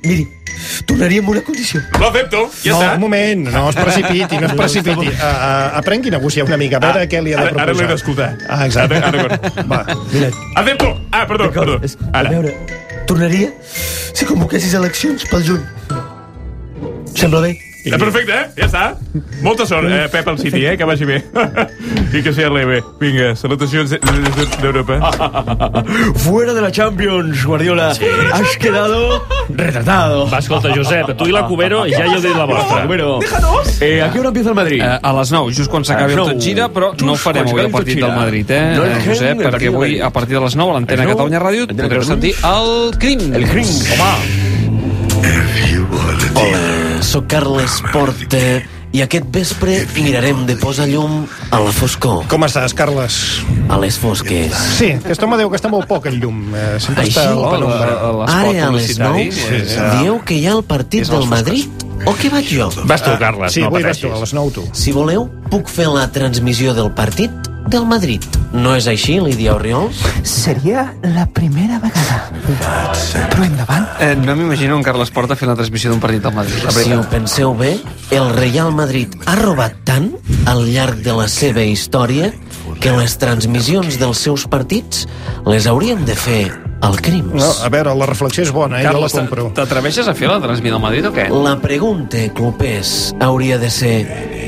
Miri, 0.05 0.27
tornaria 0.85 1.23
amb 1.23 1.31
una 1.33 1.41
condició. 1.41 1.81
Lo 1.99 2.11
acepto, 2.11 2.43
ja 2.61 2.75
no, 2.75 2.81
està. 2.83 2.89
un 2.99 3.01
moment, 3.01 3.47
no 3.49 3.63
es 3.71 3.77
precipiti, 3.79 4.37
no 4.37 4.51
es 4.51 4.53
precipiti. 4.61 5.07
Uh, 5.09 5.15
uh, 5.17 5.79
aprengui 5.81 6.11
a 6.13 6.19
negociar 6.19 6.45
una 6.45 6.59
mica, 6.61 6.77
a 6.77 6.81
veure 6.85 7.07
Ah, 7.07 7.09
què 7.09 7.23
li 7.25 7.33
ha 7.33 7.39
de 7.41 7.47
ara- 7.47 7.63
ara 7.63 7.73
proposar. 7.73 7.87
l'he 7.87 7.95
d'escoltar. 7.95 8.29
Ah, 8.53 8.67
exacte. 8.67 8.99
Ara- 9.01 9.23
ara. 9.25 9.65
Va. 9.73 9.79
Mira, 10.13 10.29
Acepto! 10.61 10.91
Ah, 11.11 11.25
perdó, 11.27 11.49
perdó. 11.57 11.79
és, 11.83 11.97
a 12.13 12.19
Ara. 12.21 12.35
veure, 12.37 12.53
tornaria 13.09 13.49
si 14.13 14.29
convoquessis 14.29 14.75
eleccions 14.77 15.25
pel 15.33 15.47
juny. 15.49 15.65
Sembla 17.17 17.41
bé? 17.41 17.55
Eh, 17.85 17.99
perfecte, 18.01 18.33
eh? 18.33 18.47
Ja 18.57 18.65
està. 18.65 18.83
Molta 19.45 19.67
sort, 19.69 19.85
eh, 19.93 20.07
Pep 20.09 20.29
al 20.29 20.39
City, 20.41 20.63
eh? 20.65 20.77
Que 20.81 20.87
vagi 20.89 21.05
bé. 21.05 21.19
I 22.17 22.23
que 22.25 22.33
sigui 22.33 22.49
leve. 22.55 22.79
Vinga, 23.01 23.35
salutacions 23.37 23.93
d'Europa. 24.63 24.97
Fuera 26.25 26.55
de 26.57 26.63
la 26.65 26.71
Champions, 26.73 27.45
Guardiola. 27.45 27.91
Has 28.33 28.57
quedado 28.59 29.23
retratado. 29.51 30.27
Va, 30.31 30.39
escolta, 30.39 30.73
Josep, 30.75 31.13
tu 31.19 31.29
i 31.29 31.35
la 31.35 31.45
Cubero 31.47 31.83
ja 31.91 32.07
hi 32.07 32.15
heu 32.15 32.23
dit 32.25 32.33
la 32.39 32.47
vostra. 32.49 32.83
Cubero. 32.87 33.19
Eh, 33.81 34.01
¿A 34.01 34.11
qué 34.11 34.21
hora 34.21 34.29
empieza 34.33 34.49
el 34.49 34.57
Madrid? 34.57 34.81
Eh, 34.81 34.99
a 35.03 35.13
les 35.21 35.31
9, 35.35 35.53
just 35.53 35.71
quan 35.71 35.85
s'acabi 35.85 36.17
el 36.17 36.23
tot 36.23 36.33
9. 36.33 36.41
gira, 36.41 36.69
però 36.73 36.93
no 37.05 37.13
Just 37.19 37.25
farem 37.29 37.45
quan 37.45 37.53
avui 37.53 37.67
el 37.67 37.73
partit 37.75 38.01
del. 38.01 38.15
Madrid, 38.15 38.51
eh, 38.51 38.63
No 38.79 38.85
eh, 38.87 38.97
Josep, 39.05 39.45
perquè 39.45 39.69
avui, 39.69 40.01
a 40.01 40.09
partir 40.15 40.39
de 40.39 40.45
les 40.47 40.57
9, 40.57 40.71
a 40.71 40.79
l'antena 40.79 41.07
Catalunya 41.13 41.43
Ràdio, 41.43 41.69
Antena 41.69 41.89
podreu 41.89 42.09
sentir 42.09 42.33
el 42.49 42.97
crim. 42.99 43.29
El 43.35 43.49
crim. 43.51 43.69
Hola, 45.99 47.03
sóc 47.07 47.27
Carles 47.31 47.77
Porta 47.93 48.39
i 48.95 49.01
aquest 49.03 49.27
vespre 49.35 49.77
mirarem 49.95 50.41
de 50.47 50.57
posar 50.59 50.87
llum 50.91 51.25
a 51.55 51.61
la 51.63 51.71
foscor. 51.75 52.25
Com 52.31 52.43
estàs, 52.47 52.75
Carles? 52.75 53.17
A 53.71 53.79
les 53.83 53.97
fosques. 53.99 54.55
Sí, 54.79 54.91
aquest 54.97 55.23
home 55.27 55.39
diu 55.39 55.51
que 55.53 55.59
està 55.59 55.71
molt 55.71 55.87
poc 55.91 56.07
el 56.11 56.19
llum. 56.23 56.41
Eh, 56.55 56.77
sempre 56.83 57.05
Així, 57.07 57.15
està 57.15 57.29
a 57.31 57.39
la 57.39 57.53
penombra. 57.55 57.97
ara 58.27 58.67
a 58.69 58.73
les 58.75 58.99
9 58.99 59.29
dieu 60.01 60.19
que 60.27 60.35
hi 60.39 60.47
ha 60.51 60.57
el 60.59 60.65
partit 60.67 61.07
a 61.09 61.15
del. 61.15 61.27
Madrid 61.31 61.87
o 62.07 62.15
que 62.19 62.29
vaig 62.31 62.51
jo? 62.51 62.71
Vas 62.91 63.03
tu, 63.03 63.15
Carles, 63.19 63.53
Sí, 63.55 63.61
no 63.63 63.71
avui 63.71 63.83
vas 63.87 63.99
tu, 63.99 64.09
pateixis. 64.11 64.19
a 64.19 64.21
les 64.27 64.35
9 64.35 64.53
tu. 64.59 64.67
Si 64.75 64.93
voleu, 64.93 65.29
puc 65.51 65.69
fer 65.71 65.87
la 65.95 66.11
transmissió 66.13 66.75
del 66.75 66.91
partit 66.93 67.31
del 67.69 67.87
Madrid. 67.87 68.25
No 68.53 68.75
és 68.79 68.87
així, 68.91 69.17
Lídia 69.23 69.55
Oriols? 69.57 69.99
Seria 70.29 70.87
la 71.15 71.27
primera 71.27 71.81
vegada. 71.83 72.21
Però 73.33 73.47
endavant. 73.47 73.87
Eh, 74.01 74.15
no 74.21 74.37
m'imagino 74.39 74.77
en 74.79 74.85
Carles 74.87 75.11
Porta 75.15 75.37
fent 75.37 75.51
la 75.51 75.57
transmissió 75.59 75.91
d'un 75.91 76.03
partit 76.03 76.23
del 76.23 76.35
Madrid. 76.37 76.67
Si 76.77 76.93
ho 76.95 77.03
penseu 77.11 77.55
bé, 77.59 77.77
el 78.15 78.31
Real 78.37 78.73
Madrid 78.75 79.15
ha 79.27 79.37
robat 79.41 79.81
tant 79.89 80.13
al 80.51 80.67
llarg 80.71 81.03
de 81.05 81.17
la 81.17 81.29
seva 81.29 81.65
història 81.67 82.33
que 82.81 82.93
les 82.95 83.19
transmissions 83.19 83.99
dels 84.01 84.23
seus 84.27 84.47
partits 84.51 85.07
les 85.49 85.67
haurien 85.71 86.05
de 86.07 86.17
fer 86.19 86.64
al 86.85 87.01
Crims. 87.01 87.33
No, 87.33 87.51
a 87.65 87.69
veure, 87.73 87.95
la 87.97 88.07
reflexió 88.07 88.45
és 88.45 88.53
bona, 88.53 88.81
eh? 88.81 88.85
Carles, 88.85 89.13
jo 89.13 89.19
la 89.19 89.25
compro. 89.25 89.47
t'atreveixes 89.57 90.09
a 90.09 90.15
fer 90.15 90.29
la 90.29 90.41
transmissió 90.43 90.77
del 90.77 90.83
Madrid 90.83 91.07
o 91.09 91.13
què? 91.15 91.29
La 91.33 91.57
pregunta, 91.63 92.21
clubers, 92.37 93.15
hauria 93.25 93.59
de 93.59 93.71
ser 93.73 93.95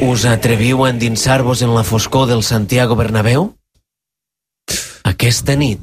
us 0.04 0.26
atreviu 0.28 0.84
a 0.84 0.90
endinsar-vos 0.92 1.62
en 1.64 1.74
la 1.74 1.84
foscor 1.84 2.28
del 2.28 2.42
Santiago 2.44 2.96
Bernabéu? 2.96 3.54
Aquesta 5.04 5.56
nit, 5.56 5.80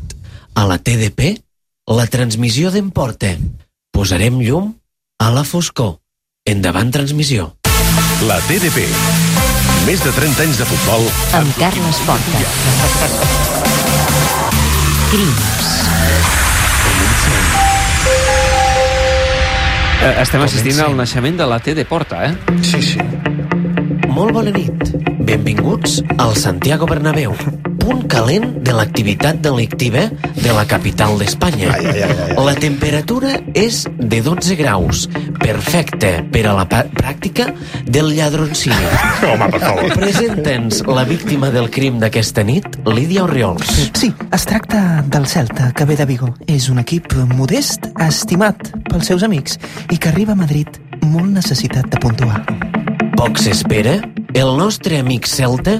a 0.53 0.67
la 0.69 0.77
TDP, 0.77 1.39
la 1.89 2.05
transmissió 2.07 2.69
d'Emporta. 2.71 3.33
Posarem 3.93 4.39
llum 4.41 4.73
a 5.19 5.31
la 5.33 5.43
foscor. 5.43 5.97
Endavant 6.45 6.91
transmissió. 6.91 7.53
La 8.27 8.37
TDP. 8.47 8.85
Més 9.87 10.03
de 10.03 10.11
30 10.15 10.43
anys 10.45 10.59
de 10.61 10.67
futbol 10.67 11.07
Amb 11.39 11.57
Carles 11.59 12.03
Porta. 12.07 13.79
Crims. 15.13 15.41
Eh, 20.01 20.15
estem 20.23 20.41
assistint 20.41 20.81
al 20.87 20.97
naixement 20.97 21.37
de 21.37 21.45
la 21.53 21.61
T 21.61 21.77
de 21.77 21.85
Porta, 21.85 22.25
eh? 22.25 22.33
Sí, 22.65 22.81
sí. 22.81 23.09
Molt 24.09 24.33
bona 24.33 24.57
nit. 24.57 25.02
Benvinguts 25.23 26.03
al 26.17 26.35
Santiago 26.35 26.85
Bernabéu, 26.85 27.31
punt 27.79 28.01
calent 28.11 28.57
de 28.59 28.73
l'activitat 28.75 29.37
delictiva 29.39 30.01
de 30.35 30.51
la 30.51 30.65
capital 30.67 31.15
d'Espanya. 31.15 31.71
La 32.35 32.53
temperatura 32.59 33.37
és 33.55 33.85
de 33.97 34.19
12 34.25 34.57
graus, 34.59 35.05
perfecte 35.39 36.11
per 36.33 36.43
a 36.51 36.57
la 36.57 36.65
pràctica 36.67 37.47
del 37.87 38.11
lladroncini. 38.17 38.91
Home, 39.31 39.47
per 39.55 39.63
favor. 39.63 39.95
Presenta'ns 39.95 40.83
la 40.91 41.07
víctima 41.07 41.53
del 41.55 41.71
crim 41.71 42.03
d'aquesta 42.03 42.43
nit, 42.43 42.67
Lídia 42.91 43.23
Oriols. 43.23 43.71
Sí, 43.95 44.11
es 44.27 44.47
tracta 44.49 45.05
del 45.07 45.27
Celta, 45.31 45.71
que 45.71 45.87
ve 45.87 45.95
de 45.95 46.09
Vigo. 46.09 46.33
És 46.51 46.67
un 46.67 46.83
equip 46.83 47.15
modest, 47.31 47.87
estimat 48.03 48.73
pels 48.91 49.07
seus 49.13 49.23
amics 49.23 49.55
i 49.87 49.97
que 49.97 50.11
arriba 50.11 50.35
a 50.35 50.41
Madrid 50.43 50.83
molt 51.07 51.31
necessitat 51.31 51.87
de 51.87 52.03
puntuar. 52.03 52.43
Poc 53.17 53.37
s'espera, 53.39 53.97
el 54.33 54.55
nostre 54.57 54.97
amic 54.99 55.27
celta, 55.29 55.77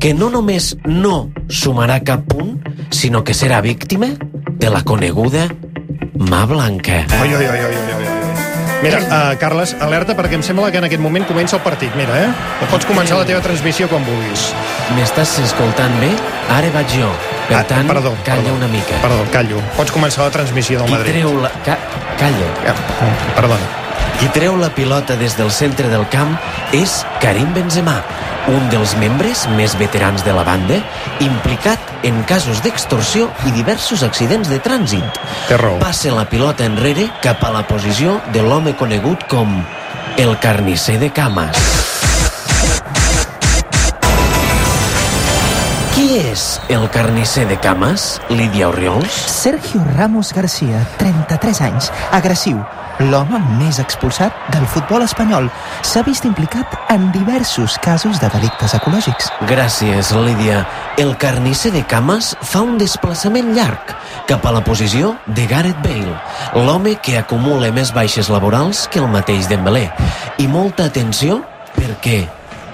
que 0.00 0.12
no 0.14 0.28
només 0.30 0.74
no 0.84 1.30
sumarà 1.48 2.00
cap 2.04 2.26
punt, 2.30 2.58
sinó 2.94 3.24
que 3.24 3.34
serà 3.34 3.60
víctima 3.64 4.12
de 4.60 4.70
la 4.70 4.82
coneguda 4.84 5.48
mà 6.14 6.44
blanca. 6.46 7.04
Oi, 7.20 7.34
oi, 7.34 7.44
oi, 7.44 7.48
oi, 7.48 7.74
oi, 7.74 7.94
oi. 7.98 8.10
Mira, 8.84 8.98
uh, 9.08 9.36
Carles, 9.40 9.72
alerta 9.80 10.12
perquè 10.16 10.36
em 10.36 10.42
sembla 10.44 10.68
que 10.70 10.76
en 10.76 10.84
aquest 10.84 11.00
moment 11.00 11.24
comença 11.24 11.56
el 11.56 11.62
partit. 11.64 11.94
Mira, 11.96 12.18
eh? 12.26 12.66
Pots 12.70 12.84
començar 12.84 13.16
la 13.16 13.24
teva 13.24 13.40
transmissió 13.40 13.88
quan 13.88 14.04
vulguis. 14.04 14.50
M'estàs 14.98 15.38
escoltant 15.40 15.94
bé? 16.02 16.10
Ara 16.52 16.68
vaig 16.74 16.92
jo. 16.98 17.08
Per 17.48 17.56
Ah, 17.58 17.64
tant, 17.68 17.88
perdó, 17.88 18.12
calla 18.24 18.42
perdó. 18.42 18.56
una 18.56 18.68
mica. 18.68 19.00
Perdó, 19.00 19.24
callo. 19.32 19.62
Pots 19.78 19.92
començar 19.92 20.24
la 20.28 20.30
transmissió 20.36 20.78
del 20.80 20.86
Qui 20.88 20.94
Madrid. 20.98 21.12
treu 21.16 21.40
la... 21.40 21.50
Ca... 21.64 21.78
Calla. 22.20 22.76
Perdona. 23.34 23.83
Qui 24.18 24.28
treu 24.34 24.56
la 24.56 24.70
pilota 24.74 25.16
des 25.20 25.34
del 25.36 25.50
centre 25.50 25.88
del 25.90 26.06
camp 26.12 26.36
és 26.76 27.00
Karim 27.22 27.50
Benzema, 27.54 27.96
un 28.52 28.68
dels 28.72 28.94
membres 29.00 29.46
més 29.56 29.74
veterans 29.80 30.24
de 30.24 30.34
la 30.36 30.44
banda, 30.46 30.78
implicat 31.24 32.06
en 32.06 32.22
casos 32.28 32.62
d'extorsió 32.64 33.30
i 33.48 33.54
diversos 33.56 34.04
accidents 34.06 34.50
de 34.52 34.60
trànsit. 34.62 35.20
Passa 35.82 36.14
la 36.14 36.28
pilota 36.30 36.68
enrere 36.68 37.08
cap 37.24 37.42
a 37.44 37.52
la 37.54 37.64
posició 37.68 38.20
de 38.36 38.44
l'home 38.46 38.76
conegut 38.78 39.26
com 39.30 39.58
el 40.18 40.38
carnisser 40.40 41.00
de 41.02 41.10
cames. 41.10 41.93
Qui 45.94 46.16
és 46.18 46.56
el 46.74 46.88
carnisser 46.90 47.44
de 47.46 47.54
cames, 47.62 48.16
Lídia 48.26 48.66
Oriols? 48.66 49.14
Sergio 49.30 49.78
Ramos 49.94 50.32
García, 50.34 50.80
33 50.98 51.60
anys, 51.62 51.90
agressiu, 52.10 52.58
l'home 53.12 53.38
més 53.60 53.78
expulsat 53.78 54.34
del 54.50 54.66
futbol 54.66 55.04
espanyol. 55.06 55.46
S'ha 55.86 56.02
vist 56.02 56.26
implicat 56.26 56.74
en 56.90 57.06
diversos 57.14 57.78
casos 57.78 58.18
de 58.18 58.26
delictes 58.34 58.74
ecològics. 58.74 59.30
Gràcies, 59.46 60.10
Lídia. 60.18 60.64
El 60.98 61.14
carnisser 61.14 61.70
de 61.70 61.84
cames 61.86 62.32
fa 62.42 62.64
un 62.66 62.74
desplaçament 62.80 63.54
llarg 63.54 63.94
cap 64.26 64.42
a 64.50 64.54
la 64.56 64.64
posició 64.66 65.14
de 65.26 65.46
Gareth 65.46 65.78
Bale, 65.86 66.18
l'home 66.58 66.96
que 66.98 67.20
acumula 67.20 67.70
més 67.70 67.94
baixes 67.94 68.32
laborals 68.34 68.88
que 68.90 68.98
el 68.98 69.06
mateix 69.14 69.46
Dembélé. 69.46 69.92
I 70.42 70.50
molta 70.50 70.90
atenció 70.90 71.44
perquè, 71.78 72.24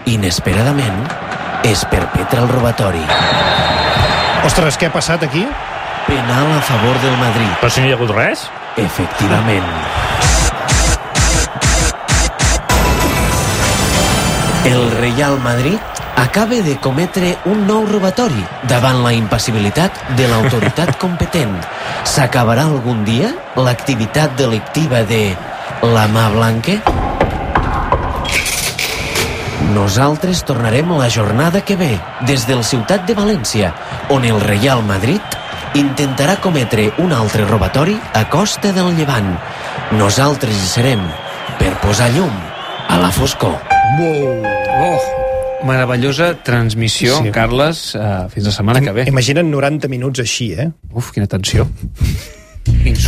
inesperadament, 0.09 1.04
es 1.64 1.85
perpetra 1.85 2.42
el 2.42 2.49
robatori. 2.49 3.03
Ostres, 4.46 4.79
què 4.81 4.88
ha 4.88 4.94
passat 4.94 5.25
aquí? 5.27 5.42
Penal 6.07 6.53
a 6.57 6.61
favor 6.64 6.96
del 7.03 7.16
Madrid. 7.20 7.51
Però 7.61 7.70
si 7.70 7.83
no 7.83 7.88
hi 7.88 7.92
ha 7.92 7.99
hagut 7.99 8.12
res? 8.16 8.46
Efectivament. 8.81 9.66
El 14.70 14.90
Real 15.01 15.38
Madrid 15.40 15.79
acaba 16.16 16.61
de 16.64 16.77
cometre 16.85 17.35
un 17.49 17.66
nou 17.68 17.87
robatori 17.88 18.42
davant 18.68 19.03
la 19.05 19.12
impassibilitat 19.16 20.03
de 20.16 20.29
l'autoritat 20.29 20.96
competent. 21.05 21.57
S'acabarà 22.05 22.68
algun 22.68 23.05
dia 23.05 23.35
l'activitat 23.57 24.37
delictiva 24.40 25.05
de 25.09 25.31
la 25.83 26.09
mà 26.12 26.29
blanca? 26.33 26.99
Nosaltres 29.74 30.42
tornarem 30.42 30.88
la 30.98 31.09
jornada 31.11 31.61
que 31.62 31.76
ve 31.78 31.92
des 32.26 32.46
del 32.48 32.64
ciutat 32.66 33.04
de 33.06 33.14
València, 33.14 33.70
on 34.11 34.24
el 34.26 34.40
Real 34.42 34.83
Madrid 34.83 35.22
intentarà 35.78 36.40
cometre 36.42 36.88
un 36.98 37.12
altre 37.14 37.44
robatori 37.46 37.94
a 38.18 38.24
costa 38.33 38.72
del 38.74 38.96
llevant. 38.98 39.30
Nosaltres 39.94 40.56
hi 40.56 40.70
serem 40.72 41.04
per 41.61 41.76
posar 41.85 42.11
llum 42.16 42.35
a 42.90 42.98
la 42.98 43.12
foscor. 43.14 43.54
Oh, 44.00 44.98
meravellosa 45.66 46.33
transmissió, 46.42 47.20
Sí. 47.22 47.30
Carles. 47.30 47.94
Uh, 47.94 48.26
fins 48.33 48.50
la 48.50 48.56
setmana 48.56 48.80
que 48.83 48.92
ve. 48.92 49.06
Imagina't 49.06 49.46
90 49.50 49.88
minuts 49.88 50.18
així, 50.26 50.52
eh? 50.59 50.70
Uf, 50.90 51.12
quina 51.14 51.30
tensió. 51.30 51.68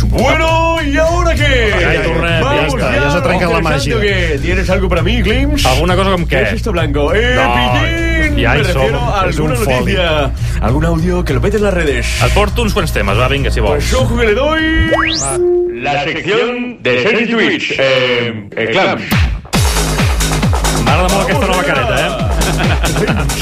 Bueno, 0.09 0.77
¿y 0.83 0.97
ahora 0.97 1.33
qué? 1.35 1.73
Ja 1.79 1.93
hi 1.93 1.97
tornem, 2.03 2.41
ja 2.41 2.43
Vamos 2.43 2.73
està, 2.73 2.89
ja 2.93 3.09
s'ha 3.13 3.21
trencat 3.23 3.51
la 3.53 3.61
màgia. 3.61 3.93
¿Interesante 3.93 3.95
o 3.95 3.99
qué? 4.01 4.39
¿Tienes 4.41 4.69
algo 4.69 4.89
para 4.89 5.01
mí, 5.03 5.21
Glims? 5.21 5.65
Alguna 5.65 5.95
cosa 5.95 6.11
com 6.11 6.25
¿Qué 6.25 6.35
què? 6.37 6.47
es 6.47 6.53
esto 6.53 6.71
blanco? 6.71 7.13
¡Eh, 7.13 7.35
No, 7.35 7.53
Pillín! 7.53 8.43
ja 8.43 8.53
Me 8.53 8.59
hi 8.59 8.63
refiero 8.63 8.99
som. 8.99 9.09
a 9.13 9.25
És 9.29 9.37
un 9.39 9.51
alguna 9.51 9.55
foli. 9.55 9.77
noticia. 9.79 10.31
Algún 10.61 10.85
audio 10.85 11.23
que 11.23 11.33
lo 11.33 11.41
pete 11.41 11.57
en 11.57 11.63
las 11.63 11.73
redes. 11.73 12.05
Et 12.23 12.33
porto 12.33 12.61
uns 12.63 12.73
quants 12.73 12.91
temes, 12.93 13.17
va, 13.19 13.27
vinga, 13.27 13.51
si 13.51 13.59
vols. 13.59 13.83
Pues 13.83 13.93
ojo 13.93 14.17
que 14.17 14.25
le 14.25 14.33
doy 14.33 14.61
la 15.81 16.03
sección 16.03 16.81
de 16.81 17.03
Sergi 17.03 17.25
Twitch. 17.31 17.71
Eh, 17.77 18.49
eh, 18.55 18.69
Clams. 18.71 19.03
M'agrada 20.83 21.09
molt 21.09 21.29
aquesta 21.29 21.47
nova 21.47 21.63
careta, 21.63 21.95
eh? 22.07 22.09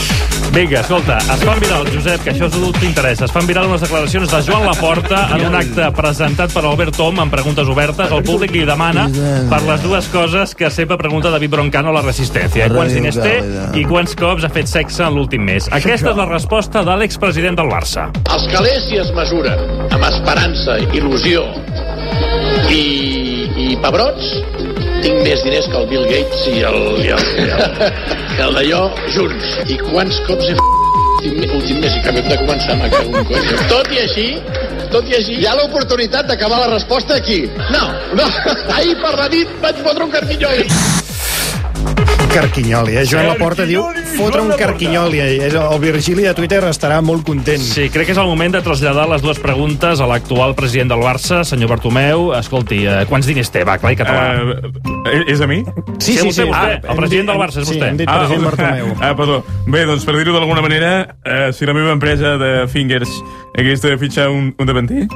Vinga, 0.51 0.81
escolta, 0.81 1.17
es 1.17 1.43
fan 1.47 1.59
viral, 1.63 1.85
Josep, 1.87 2.25
que 2.25 2.31
això 2.33 2.49
és 2.49 2.55
el 2.57 2.73
que 2.75 2.81
t'interessa, 2.81 3.23
es 3.23 3.31
fan 3.31 3.45
viral 3.47 3.69
unes 3.69 3.85
declaracions 3.85 4.27
de 4.33 4.41
Joan 4.43 4.65
Laporta 4.67 5.21
en 5.37 5.45
un 5.47 5.53
acte 5.55 5.85
presentat 5.95 6.51
per 6.51 6.65
Albert 6.67 6.97
Tom 6.99 7.21
amb 7.23 7.31
preguntes 7.31 7.71
obertes. 7.71 8.11
El 8.11 8.25
públic 8.27 8.51
li 8.51 8.65
demana 8.67 9.05
per 9.47 9.61
les 9.63 9.85
dues 9.85 10.09
coses 10.11 10.51
que 10.59 10.67
sempre 10.67 10.97
pregunta 10.99 11.31
David 11.31 11.53
Broncano 11.55 11.93
a 11.93 11.95
la 11.95 12.03
Resistència. 12.03 12.67
Quants 12.73 12.97
diners 12.97 13.21
té 13.23 13.37
i 13.79 13.85
quants 13.87 14.17
cops 14.19 14.43
ha 14.43 14.51
fet 14.51 14.67
sexe 14.67 15.05
en 15.07 15.15
l'últim 15.15 15.47
mes. 15.47 15.71
Aquesta 15.71 16.11
és 16.11 16.19
la 16.19 16.27
resposta 16.27 16.83
de 16.83 16.99
l'expresident 16.99 17.55
del 17.55 17.71
Barça. 17.71 18.09
Els 18.27 18.49
calés 18.51 18.89
si 18.89 18.99
es 18.99 19.15
mesura 19.15 19.55
amb 19.87 20.03
esperança, 20.09 20.81
il·lusió 20.91 21.47
i, 22.67 22.83
i 23.55 23.71
pebrots, 23.79 24.35
tinc 25.01 25.23
més 25.25 25.43
diners 25.45 25.67
que 25.71 25.79
el 25.81 25.87
Bill 25.89 26.05
Gates 26.09 26.45
i 26.51 26.61
el, 26.67 26.79
i 27.01 27.09
el, 27.15 27.25
i 27.41 27.49
el, 27.55 27.65
el 28.45 28.55
d'allò 28.59 28.83
junts. 29.15 29.57
I 29.67 29.77
quants 29.89 30.21
cops 30.27 30.51
he 30.51 30.55
f*** 30.57 30.69
últim 31.57 31.81
mes 31.83 31.95
i 31.97 32.01
que 32.01 32.13
hem 32.13 32.29
de 32.29 32.37
començar 32.41 32.75
a 32.75 32.79
cagar 32.85 33.03
un 33.09 33.29
coll. 33.29 33.51
Tot 33.73 33.91
i 33.93 34.01
així, 34.05 34.27
tot 34.93 35.07
i 35.07 35.17
així, 35.19 35.37
hi 35.41 35.45
ha 35.47 35.53
l'oportunitat 35.59 36.27
d'acabar 36.31 36.63
la 36.63 36.71
resposta 36.73 37.19
aquí. 37.21 37.43
No, 37.75 37.85
no, 38.17 38.27
ahir 38.77 38.97
per 39.03 39.15
la 39.19 39.29
nit 39.35 39.53
vaig 39.63 39.85
fotre 39.85 40.07
un 40.07 40.17
carquinyol. 40.17 40.65
Carquinyoli, 42.31 42.95
eh? 42.95 43.03
Joan 43.05 43.25
Laporta 43.27 43.65
diu 43.67 43.81
fotre 44.15 44.39
un 44.39 44.53
carquinyoli. 44.55 45.19
eh? 45.19 45.49
El 45.51 45.79
Virgili 45.83 46.23
de 46.23 46.31
Twitter 46.33 46.61
estarà 46.69 47.01
molt 47.03 47.25
content. 47.27 47.59
Sí, 47.59 47.89
crec 47.91 48.07
que 48.07 48.13
és 48.15 48.19
el 48.21 48.29
moment 48.29 48.53
de 48.55 48.61
traslladar 48.63 49.03
les 49.11 49.21
dues 49.21 49.39
preguntes 49.43 49.99
a 49.99 50.07
l'actual 50.07 50.55
president 50.55 50.93
del 50.93 51.03
Barça, 51.03 51.41
senyor 51.43 51.73
Bartomeu. 51.73 52.29
Escolti, 52.37 52.85
eh, 52.87 53.01
quants 53.09 53.27
diners 53.27 53.51
té? 53.51 53.65
Va, 53.67 53.75
clar, 53.81 53.91
i 53.91 53.99
català. 53.99 54.23
Uh, 54.47 55.25
és 55.27 55.41
a 55.43 55.47
mi? 55.49 55.59
Sí, 55.99 56.15
sí, 56.15 56.31
sí, 56.31 56.45
vostè. 56.47 56.79
El 56.87 56.95
president 57.01 57.33
del 57.33 57.41
Barça 57.41 57.59
és 57.59 57.67
sí, 57.67 57.75
vostè. 57.75 57.89
hem 57.91 57.99
dit 57.99 58.07
Ah, 58.07 58.21
president 58.23 58.47
Bartomeu. 58.47 58.95
Ah, 59.01 59.11
perdó. 59.17 59.41
Bé, 59.67 59.83
doncs 59.89 60.07
per 60.07 60.15
dir-ho 60.15 60.31
d'alguna 60.37 60.63
manera, 60.63 60.93
eh, 61.25 61.51
si 61.51 61.65
la 61.67 61.73
meva 61.75 61.91
empresa 61.91 62.37
de 62.39 62.53
fingers 62.71 63.11
hagués 63.57 63.81
de 63.83 63.97
fitxar 63.97 64.29
un, 64.31 64.53
un 64.57 64.65
davanter, 64.71 65.07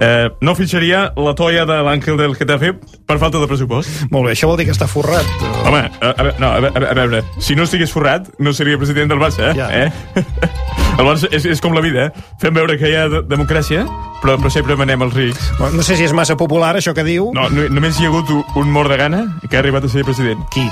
eh, 0.00 0.30
no 0.40 0.54
fitxaria 0.58 1.12
la 1.16 1.34
toia 1.38 1.66
de 1.68 1.76
l'Àngel 1.86 2.16
del 2.18 2.34
Getafe 2.38 2.72
per 3.06 3.18
falta 3.20 3.38
de 3.42 3.46
pressupost. 3.50 4.06
Molt 4.10 4.26
bé, 4.28 4.34
això 4.34 4.48
vol 4.50 4.58
dir 4.60 4.66
que 4.68 4.74
està 4.74 4.88
forrat. 4.90 5.26
Home, 5.66 5.84
a, 6.00 6.10
a, 6.10 6.22
veure, 6.22 6.34
no, 6.40 6.50
a, 6.50 6.60
veure, 6.64 6.86
a 6.90 6.94
veure, 6.98 7.22
si 7.38 7.56
no 7.58 7.64
estigués 7.68 7.92
forrat, 7.92 8.28
no 8.38 8.52
seria 8.56 8.78
president 8.80 9.12
del 9.12 9.20
Barça, 9.22 9.50
eh? 9.50 9.54
Ja. 9.58 9.68
eh? 9.70 10.24
El 11.00 11.06
Barça 11.06 11.30
és, 11.32 11.46
és 11.48 11.60
com 11.62 11.72
la 11.76 11.80
vida, 11.84 12.08
eh? 12.10 12.28
Fem 12.42 12.54
veure 12.56 12.76
que 12.80 12.90
hi 12.90 12.96
ha 12.98 13.06
de 13.12 13.22
democràcia, 13.30 13.86
però, 14.20 14.36
però 14.40 14.50
sempre 14.52 14.76
manem 14.76 15.06
els 15.06 15.14
rics. 15.16 15.50
Bueno, 15.58 15.78
No 15.80 15.86
sé 15.86 15.96
si 15.96 16.04
és 16.04 16.12
massa 16.16 16.36
popular, 16.36 16.74
això 16.76 16.92
que 16.96 17.04
diu. 17.06 17.30
No, 17.36 17.48
no 17.52 17.68
només 17.72 18.00
hi 18.00 18.08
ha 18.08 18.12
hagut 18.12 18.28
un, 18.34 18.44
un 18.60 18.72
mort 18.74 18.90
de 18.92 18.98
gana 19.00 19.24
que 19.48 19.56
ha 19.56 19.62
arribat 19.62 19.86
a 19.86 19.92
ser 19.92 20.04
president. 20.04 20.42
Qui? 20.52 20.66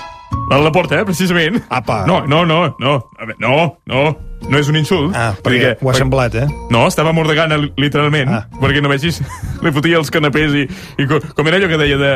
La 0.51 0.57
Laporta, 0.63 0.97
eh, 1.01 1.05
precisament. 1.05 1.59
Apa. 1.69 2.05
No, 2.07 2.23
no, 2.27 2.45
no, 2.49 2.75
no. 2.81 2.95
A 3.19 3.27
veure, 3.27 3.37
no, 3.39 3.79
no. 3.87 4.17
No 4.49 4.57
és 4.57 4.69
un 4.71 4.77
insult. 4.79 5.11
Ah, 5.19 5.33
dir 5.35 5.43
perquè 5.43 5.71
ho 5.83 5.91
ha 5.91 5.95
semblat, 5.99 6.35
eh? 6.39 6.45
No, 6.71 6.85
estava 6.87 7.11
mort 7.13 7.29
de 7.29 7.35
gana, 7.35 7.57
li- 7.59 7.73
literalment. 7.77 8.31
Ah. 8.31 8.45
Perquè 8.61 8.81
no 8.81 8.89
vegis, 8.89 9.19
li 9.65 9.73
fotia 9.75 9.99
els 9.99 10.13
canapés 10.15 10.55
i, 10.55 10.63
i 11.03 11.07
co- 11.11 11.19
com 11.35 11.51
era 11.51 11.59
allò 11.59 11.69
que 11.69 11.81
deia 11.81 11.99
de... 11.99 12.13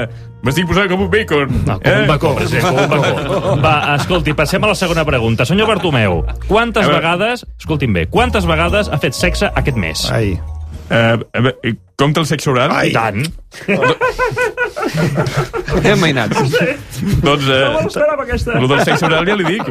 M'estic 0.46 0.68
posant 0.70 0.88
com 0.88 1.02
un 1.02 1.10
bacon. 1.10 1.50
No, 1.66 1.76
com 1.82 1.98
un 1.98 2.06
bacó, 2.08 2.32
com 2.38 2.78
un 2.78 2.88
bacó. 2.94 3.56
Va, 3.62 3.74
escolti, 3.96 4.32
passem 4.38 4.62
a 4.64 4.70
la 4.70 4.78
segona 4.78 5.04
pregunta. 5.04 5.44
Senyor 5.44 5.68
Bartomeu, 5.68 6.22
quantes 6.46 6.84
A 6.84 6.88
veure. 6.88 7.00
vegades, 7.02 7.44
escolti'm 7.58 7.92
bé, 7.98 8.06
quantes 8.08 8.46
vegades 8.48 8.88
ha 8.88 8.98
fet 9.02 9.18
sexe 9.18 9.50
aquest 9.54 9.76
mes? 9.76 10.06
Ai. 10.14 10.36
Uh, 10.92 11.18
a 11.34 11.40
veure, 11.48 11.74
compta 12.02 12.20
el 12.24 12.26
sexe 12.26 12.50
oral? 12.50 12.74
I 12.82 12.92
tant. 12.92 13.22
Hem 15.82 15.98
mainat. 16.02 16.32
Doncs... 17.22 17.46
Eh, 17.48 17.86
esperava 17.86 18.22
aquesta. 18.26 18.58
Lo 18.60 18.68
del 18.70 18.82
sexe 18.86 19.06
oral 19.08 19.26
ja 19.28 19.36
li 19.38 19.46
dic. 19.48 19.68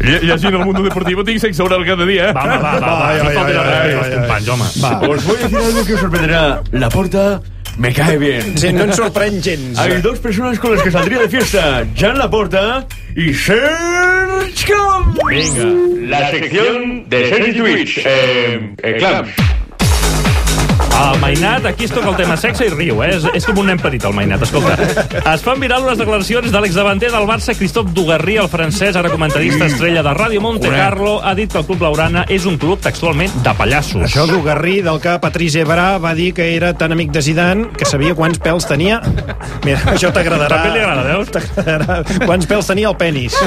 Lle- 0.00 0.20
Llegint 0.28 0.54
el 0.56 0.64
Mundo 0.64 0.82
Deportivo 0.86 1.24
tinc 1.26 1.40
sexe 1.42 1.62
oral 1.64 1.84
cada 1.88 2.06
dia. 2.08 2.30
eh? 2.30 2.34
Va, 2.36 2.44
va, 2.46 2.58
va, 2.58 2.74
va, 2.80 2.90
va, 2.98 3.14
no 3.20 3.30
falti 3.30 3.54
la 3.56 3.62
respecte 3.68 3.96
als 4.00 4.12
companys, 4.16 4.48
home. 4.56 4.66
Os 5.14 5.24
voy 5.24 5.36
a 5.38 5.42
decir 5.46 5.58
algo 5.64 5.84
que 5.86 5.94
os 5.94 6.00
sorprenderá. 6.04 6.42
La 6.72 6.88
porta 6.92 7.24
me 7.78 7.92
cae 7.96 8.18
bien. 8.20 8.58
Sí, 8.60 8.72
no 8.76 8.84
ens 8.84 8.96
sorprèn 8.98 9.40
gens. 9.42 9.78
Hay 9.80 10.00
dos 10.02 10.18
personas 10.20 10.58
con 10.58 10.74
las 10.74 10.82
que 10.82 10.90
saldría 10.90 11.18
de 11.20 11.28
fiesta. 11.28 11.84
Jan 11.96 12.18
Laporta 12.18 12.86
y 13.16 13.32
Serge 13.32 14.66
Camp. 14.68 15.16
Venga. 15.26 16.18
La 16.18 16.30
sección 16.30 17.08
de 17.08 17.28
Sergi 17.28 17.52
Twitch. 17.58 17.98
Eh, 18.04 18.74
eh, 18.82 18.96
Clams. 18.98 19.30
El 20.90 21.18
Mainat, 21.20 21.64
aquí 21.66 21.84
es 21.84 21.92
toca 21.92 22.10
el 22.10 22.16
tema 22.16 22.36
sexe 22.36 22.66
i 22.66 22.70
riu, 22.72 23.00
eh? 23.04 23.10
És, 23.16 23.24
és 23.38 23.46
com 23.48 23.58
un 23.62 23.70
nen 23.70 23.78
petit, 23.80 24.02
el 24.04 24.12
Mainat, 24.16 24.42
escolta. 24.44 24.74
Es 25.32 25.44
fan 25.44 25.60
viral 25.62 25.84
unes 25.86 25.98
declaracions 26.00 26.50
de 26.52 26.60
l'exdavanter 26.62 27.10
del 27.12 27.26
Barça, 27.28 27.54
Christophe 27.56 27.94
Dugarry, 27.96 28.36
el 28.42 28.50
francès, 28.52 28.98
ara 29.00 29.10
comentarista 29.12 29.68
estrella 29.70 30.02
de 30.06 30.12
Ràdio 30.16 30.42
Monte 30.44 30.68
Carlo, 30.70 31.18
ha 31.24 31.34
dit 31.38 31.50
que 31.52 31.58
el 31.62 31.66
Club 31.68 31.84
Laurana 31.86 32.26
és 32.28 32.44
un 32.48 32.58
club 32.60 32.82
textualment 32.84 33.32
de 33.44 33.54
pallassos. 33.56 34.04
Això 34.10 34.26
d'Ugarrí, 34.28 34.80
del 34.86 35.00
que 35.00 35.16
Patrice 35.22 35.64
Ebrà 35.64 35.94
va 36.02 36.12
dir 36.18 36.32
que 36.36 36.50
era 36.56 36.74
tan 36.76 36.92
amic 36.92 37.14
de 37.16 37.22
Zidane 37.24 37.70
que 37.76 37.88
sabia 37.88 38.14
quants 38.18 38.40
pèls 38.42 38.68
tenia. 38.68 39.00
Mira, 39.64 39.80
això 39.94 40.12
t'agradarà. 40.12 40.60
També 40.60 40.76
li 40.76 40.84
agrada, 40.84 41.06
veus? 41.14 41.32
T'agradarà. 41.32 42.02
Quants 42.26 42.50
pèls 42.50 42.72
tenia 42.74 42.92
el 42.92 42.98
penis. 43.00 43.38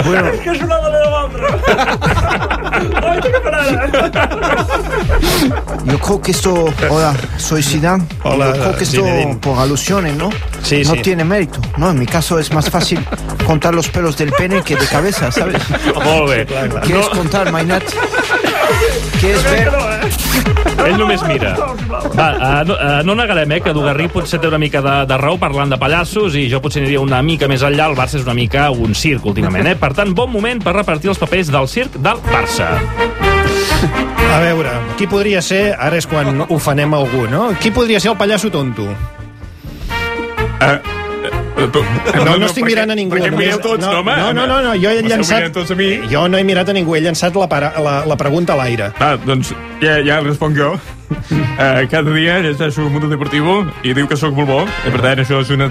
Bueno. 0.00 0.30
És 0.32 0.40
que 0.40 0.52
és 0.54 0.62
una 0.64 0.78
de 0.80 0.90
l'altra. 1.12 2.59
Yo 5.84 5.98
creo 5.98 6.20
que 6.22 6.30
esto, 6.30 6.66
hola, 6.88 7.14
soy 7.36 7.62
Zidane. 7.62 8.04
Hola, 8.22 8.46
Yo 8.46 8.52
creo 8.62 8.76
que 8.76 8.84
esto 8.84 9.04
Zinedine. 9.04 9.34
por 9.36 9.58
alusiones, 9.58 10.14
¿no? 10.16 10.30
Sí, 10.62 10.82
no 10.84 10.94
sí. 10.94 11.02
tiene 11.02 11.24
mérito, 11.24 11.60
¿no? 11.76 11.90
En 11.90 11.98
mi 11.98 12.06
caso 12.06 12.38
es 12.38 12.52
más 12.52 12.70
fácil 12.70 13.00
contar 13.46 13.74
los 13.74 13.88
pelos 13.88 14.16
del 14.16 14.32
pene 14.32 14.62
que 14.62 14.76
de 14.76 14.86
cabeza, 14.86 15.30
¿sabes? 15.32 15.62
Molt 16.04 16.28
bé. 16.30 16.46
¿Qué 16.86 16.98
es 16.98 17.08
contar, 17.08 17.50
Mainat? 17.50 17.82
¿Qué 19.20 19.32
es 19.32 19.44
ver? 19.44 19.70
Ell 20.86 20.96
només 20.96 21.20
mira. 21.28 21.54
Va, 22.16 22.62
uh, 22.62 22.64
no, 22.64 22.74
uh, 22.74 23.02
no 23.04 23.14
negarem, 23.14 23.50
eh, 23.52 23.60
que 23.60 23.72
Dugarry 23.76 24.06
potser 24.08 24.38
té 24.40 24.48
una 24.48 24.56
mica 24.58 24.80
de, 24.80 24.94
de 25.10 25.18
raó 25.20 25.36
parlant 25.40 25.68
de 25.74 25.76
pallassos 25.80 26.36
i 26.40 26.46
jo 26.48 26.60
potser 26.64 26.80
aniria 26.80 27.02
una 27.04 27.20
mica 27.26 27.48
més 27.50 27.60
enllà. 27.66 27.90
El 27.90 27.98
Barça 27.98 28.16
és 28.16 28.24
una 28.24 28.32
mica 28.38 28.70
un 28.72 28.94
circ 28.96 29.26
últimament, 29.28 29.68
eh? 29.68 29.76
Per 29.76 29.92
tant, 29.98 30.14
bon 30.16 30.30
moment 30.32 30.62
per 30.64 30.72
repartir 30.78 31.12
els 31.12 31.20
papers 31.20 31.52
del 31.52 31.68
circ 31.68 31.98
del 32.00 32.22
Barça. 32.30 32.69
A 34.30 34.40
veure, 34.44 34.70
qui 34.98 35.06
podria 35.10 35.42
ser... 35.42 35.74
Ara 35.78 35.98
és 35.98 36.06
quan 36.06 36.44
ofenem 36.48 36.92
algú, 36.94 37.26
no? 37.30 37.48
Qui 37.60 37.72
podria 37.74 38.00
ser 38.00 38.12
el 38.12 38.18
pallasso 38.20 38.50
tonto? 38.50 38.86
No, 41.60 42.36
no 42.38 42.46
estic 42.46 42.64
mirant 42.64 42.90
a 42.92 42.96
ningú. 42.96 43.16
Perquè 43.16 43.30
només- 43.32 43.46
mireu 43.50 43.58
tots, 43.60 43.84
no, 43.84 43.98
home. 44.00 44.14
No, 44.16 44.30
no, 44.32 44.46
no, 44.48 44.60
no, 44.64 44.72
jo 44.80 44.92
he 44.92 45.02
llançat... 45.04 45.50
tots 45.52 45.74
a 45.74 45.76
mi? 45.76 45.90
Jo 46.12 46.26
no 46.28 46.38
he 46.38 46.44
mirat 46.46 46.68
a 46.72 46.76
ningú, 46.76 46.94
he 46.96 47.02
llançat 47.04 47.36
la, 47.36 47.48
para, 47.50 47.72
la, 47.84 47.98
la 48.08 48.16
pregunta 48.16 48.54
a 48.54 48.60
l'aire. 48.62 48.92
Ah, 48.98 49.16
doncs 49.20 49.52
ja, 49.82 49.98
ja 50.06 50.20
responc 50.24 50.56
jo. 50.56 50.72
Uh, 51.10 51.86
cada 51.90 52.10
dia 52.14 52.38
llegeixo 52.40 52.82
el 52.86 52.90
Mundo 52.90 53.08
Deportivo 53.10 53.64
i 53.84 53.92
diu 53.96 54.06
que 54.08 54.16
sóc 54.16 54.34
molt 54.36 54.48
bo, 54.48 54.60
i 54.86 54.92
per 54.94 55.00
tant 55.02 55.22
això 55.24 55.40
és 55.42 55.50
una. 55.50 55.66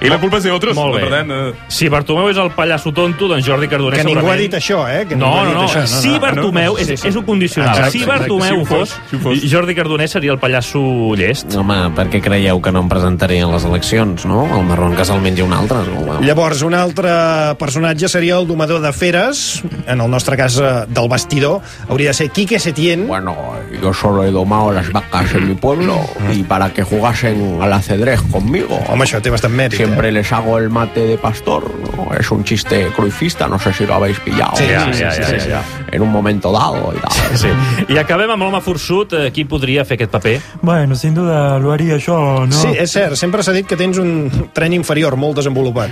I 0.00 0.08
la 0.08 0.18
culpa 0.20 0.38
és 0.38 0.44
de 0.46 0.52
otros. 0.54 0.76
Molt 0.76 0.94
bé. 0.96 1.02
Per 1.04 1.10
tant, 1.12 1.30
uh, 1.30 1.54
Si 1.68 1.88
Bartomeu 1.92 2.28
és 2.30 2.38
el 2.40 2.50
pallasso 2.56 2.92
tonto, 2.94 3.28
doncs 3.30 3.46
Jordi 3.46 3.68
Cardonès 3.68 3.98
Que 4.00 4.04
ningú 4.06 4.20
segurament... 4.20 4.38
ha 4.38 4.42
dit 4.42 4.54
això, 4.58 4.80
eh? 4.88 5.04
Que 5.08 5.16
No, 5.18 5.26
ningú 5.26 5.38
ha 5.38 5.44
no, 5.44 5.50
dit 5.50 5.58
no. 5.58 5.66
això. 5.66 5.82
No, 5.82 5.94
no, 5.94 6.00
Si 6.02 6.12
no. 6.14 6.20
Bartomeu, 6.20 6.76
Sí, 6.78 6.82
és, 6.92 7.00
sí. 7.00 7.08
és 7.08 7.16
un 7.16 7.24
condicional. 7.26 7.74
Exacte, 7.74 7.90
si 7.92 8.02
exacte. 8.02 8.20
Bartomeu 8.20 8.48
Si 8.48 8.54
ho 8.54 8.62
ho 8.62 8.66
fos, 8.66 8.90
fos, 8.94 9.00
si 9.10 9.16
ho 9.16 9.20
fos. 9.20 9.44
Jordi 9.52 9.74
Cardonès 9.74 10.10
seria 10.16 10.32
el 10.32 10.38
pallasso 10.38 10.82
llest. 11.18 11.54
Home, 11.58 11.78
per 11.96 12.06
què 12.12 12.20
creieu 12.24 12.60
que 12.62 12.72
no 12.72 12.82
em 12.84 12.88
presentaré 12.90 13.40
en 13.44 13.52
les 13.52 13.64
eleccions, 13.68 14.24
no? 14.28 14.44
El 14.58 14.64
marrón 14.68 14.94
que 14.96 15.04
se'l 15.08 15.20
mengi 15.24 15.42
un 15.42 15.52
altre. 15.52 15.82
escolta. 15.82 16.20
Llavors, 16.24 16.62
un 16.62 16.74
altre 16.74 17.10
personatge 17.58 18.08
seria 18.08 18.38
el 18.38 18.46
domador 18.46 18.80
de 18.80 18.92
feres, 18.92 19.62
en 19.86 20.00
el 20.00 20.10
nostre 20.10 20.36
cas 20.36 20.58
eh, 20.58 20.84
del 20.88 21.08
bastidor, 21.08 21.60
hauria 21.88 22.10
de 22.10 22.14
ser 22.14 22.30
Quique 22.30 22.58
Setién. 22.58 23.06
Bueno, 23.08 23.36
yo 23.82 23.92
solo 24.00 24.24
he 24.24 24.30
domado 24.30 24.72
las 24.72 24.90
vacas 24.92 25.34
en 25.34 25.48
mi 25.48 25.54
pueblo 25.54 25.98
y 26.32 26.42
para 26.42 26.72
que 26.72 26.82
jugasen 26.82 27.58
al 27.60 27.72
ajedrez 27.72 28.20
conmigo. 28.30 28.78
Home, 28.88 29.04
això 29.04 29.20
té 29.22 29.30
bastant 29.30 29.54
mèrit. 29.54 29.76
Siempre 29.76 30.12
les 30.12 30.30
hago 30.32 30.58
el 30.58 30.70
mate 30.70 31.06
de 31.06 31.18
pastor. 31.18 31.64
¿no? 31.96 32.08
Es 32.18 32.30
un 32.30 32.44
chiste 32.44 32.88
cruifista, 32.94 33.48
no 33.48 33.58
sé 33.58 33.72
si 33.72 33.86
lo 33.86 33.94
habéis 33.94 34.20
pillado. 34.20 34.56
Sí, 34.56 34.64
ja, 34.68 34.86
ja, 34.92 35.10
ja, 35.10 35.24
ja, 35.24 35.40
ja. 35.40 35.62
En 35.90 36.02
un 36.02 36.10
momento 36.12 36.52
dado 36.52 36.92
y 36.96 37.00
tal. 37.00 37.38
Sí. 37.38 37.48
I 37.88 37.98
acabem 37.98 38.30
amb 38.30 38.42
l'home 38.42 38.60
forçut. 38.62 39.12
Eh, 39.18 39.30
Qui 39.34 39.44
podria 39.48 39.84
fer 39.84 39.98
aquest 39.98 40.12
paper? 40.14 40.36
Bueno, 40.62 40.94
sin 40.96 41.14
duda 41.14 41.58
lo 41.58 41.72
haría 41.72 41.96
yo, 41.98 42.46
¿no? 42.46 42.52
Sí, 42.52 42.72
és 42.78 42.92
cert, 42.92 43.16
sempre 43.16 43.42
s'ha 43.42 43.52
dit 43.56 43.66
que 43.66 43.76
tens 43.76 43.98
un 43.98 44.48
tren 44.54 44.72
inferior 44.76 45.16
molt 45.16 45.40
desenvolupat. 45.42 45.90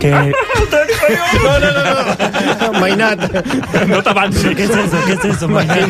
Que... 0.00 0.12
No, 1.44 1.58
no, 1.60 1.70
no, 1.72 2.72
no. 2.72 2.80
Mainat. 2.80 3.20
No 3.88 4.02
t'avancis. 4.02 4.54
¿Qué 4.56 4.64
es 4.64 4.70
eso? 4.70 4.98
¿Qué 5.06 5.12
es 5.12 5.24
eso, 5.36 5.48
Mainat? 5.48 5.88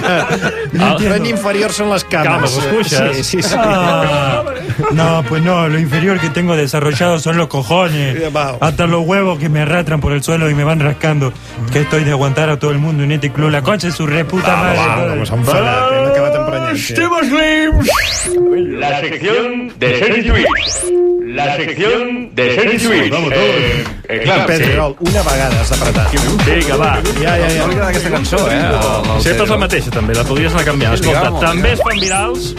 El 0.72 0.96
tren 0.96 1.26
inferior 1.26 1.72
són 1.72 1.90
les 1.92 2.04
cames. 2.04 2.28
Cames, 2.30 2.56
ho 2.56 2.60
escuches? 2.60 3.16
Sí, 3.26 3.42
sí, 3.42 3.42
sí. 3.42 3.54
Ah, 3.58 4.42
no, 4.92 5.22
pues 5.28 5.42
no, 5.42 5.68
lo 5.68 5.78
inferior 5.78 6.18
que 6.20 6.30
tengo 6.30 6.56
desarrollado 6.56 7.18
son 7.18 7.36
los 7.36 7.48
cojones. 7.48 8.16
Hasta 8.60 8.86
los 8.86 9.04
huevos 9.06 9.38
que 9.38 9.48
me 9.48 9.60
arrastran 9.62 10.00
por 10.00 10.12
el 10.12 10.22
suelo 10.22 10.48
y 10.50 10.54
me 10.54 10.64
van 10.64 10.80
rascando. 10.80 11.32
Que 11.72 11.80
estoy 11.82 12.04
de 12.04 12.12
aguantar 12.12 12.48
a 12.50 12.58
todo 12.58 12.70
el 12.70 12.78
mundo 12.78 13.02
en 13.04 13.12
este 13.12 13.30
club. 13.30 13.50
La 13.50 13.62
concha 13.62 13.88
es 13.88 13.94
su 13.94 14.06
reputa 14.06 14.48
Va, 14.54 14.56
madre. 14.62 14.78
va, 14.78 15.14
va, 15.16 15.26
s'ha 15.26 15.36
prenyència. 16.50 16.96
Temas 16.96 17.26
Lims. 17.36 17.90
La 18.80 19.00
sección 19.00 19.72
de 19.78 19.98
Sergi 19.98 20.22
Lluís. 20.28 20.74
La 21.34 21.56
sección 21.56 22.34
de 22.34 22.54
Sergi 22.54 22.78
Lluís. 22.86 23.10
Vamos, 23.10 23.32
Eh, 23.32 23.84
eh, 24.08 24.20
clar, 24.24 24.46
Pedro, 24.46 24.64
sí. 24.64 24.70
Girol, 24.72 24.96
una 25.00 25.22
vegada 25.22 25.60
has 25.60 25.72
apretat. 25.72 26.12
Vinga, 26.46 26.76
va. 26.76 26.92
Ja, 27.22 27.36
ja, 27.38 27.48
ja. 27.48 27.60
No 27.62 27.68
li 27.68 27.74
agrada 27.74 27.88
aquesta 27.90 28.10
cançó, 28.10 28.38
eh? 28.50 28.60
Sempre 29.22 29.44
és 29.44 29.50
la 29.50 29.58
mateixa, 29.58 29.90
també. 29.90 30.14
La 30.14 30.24
podries 30.24 30.52
anar 30.52 30.64
canviant. 30.64 30.94
Escolta, 30.94 31.30
també 31.40 31.72
es 31.72 31.80
fan 31.86 32.00
virals 32.00 32.54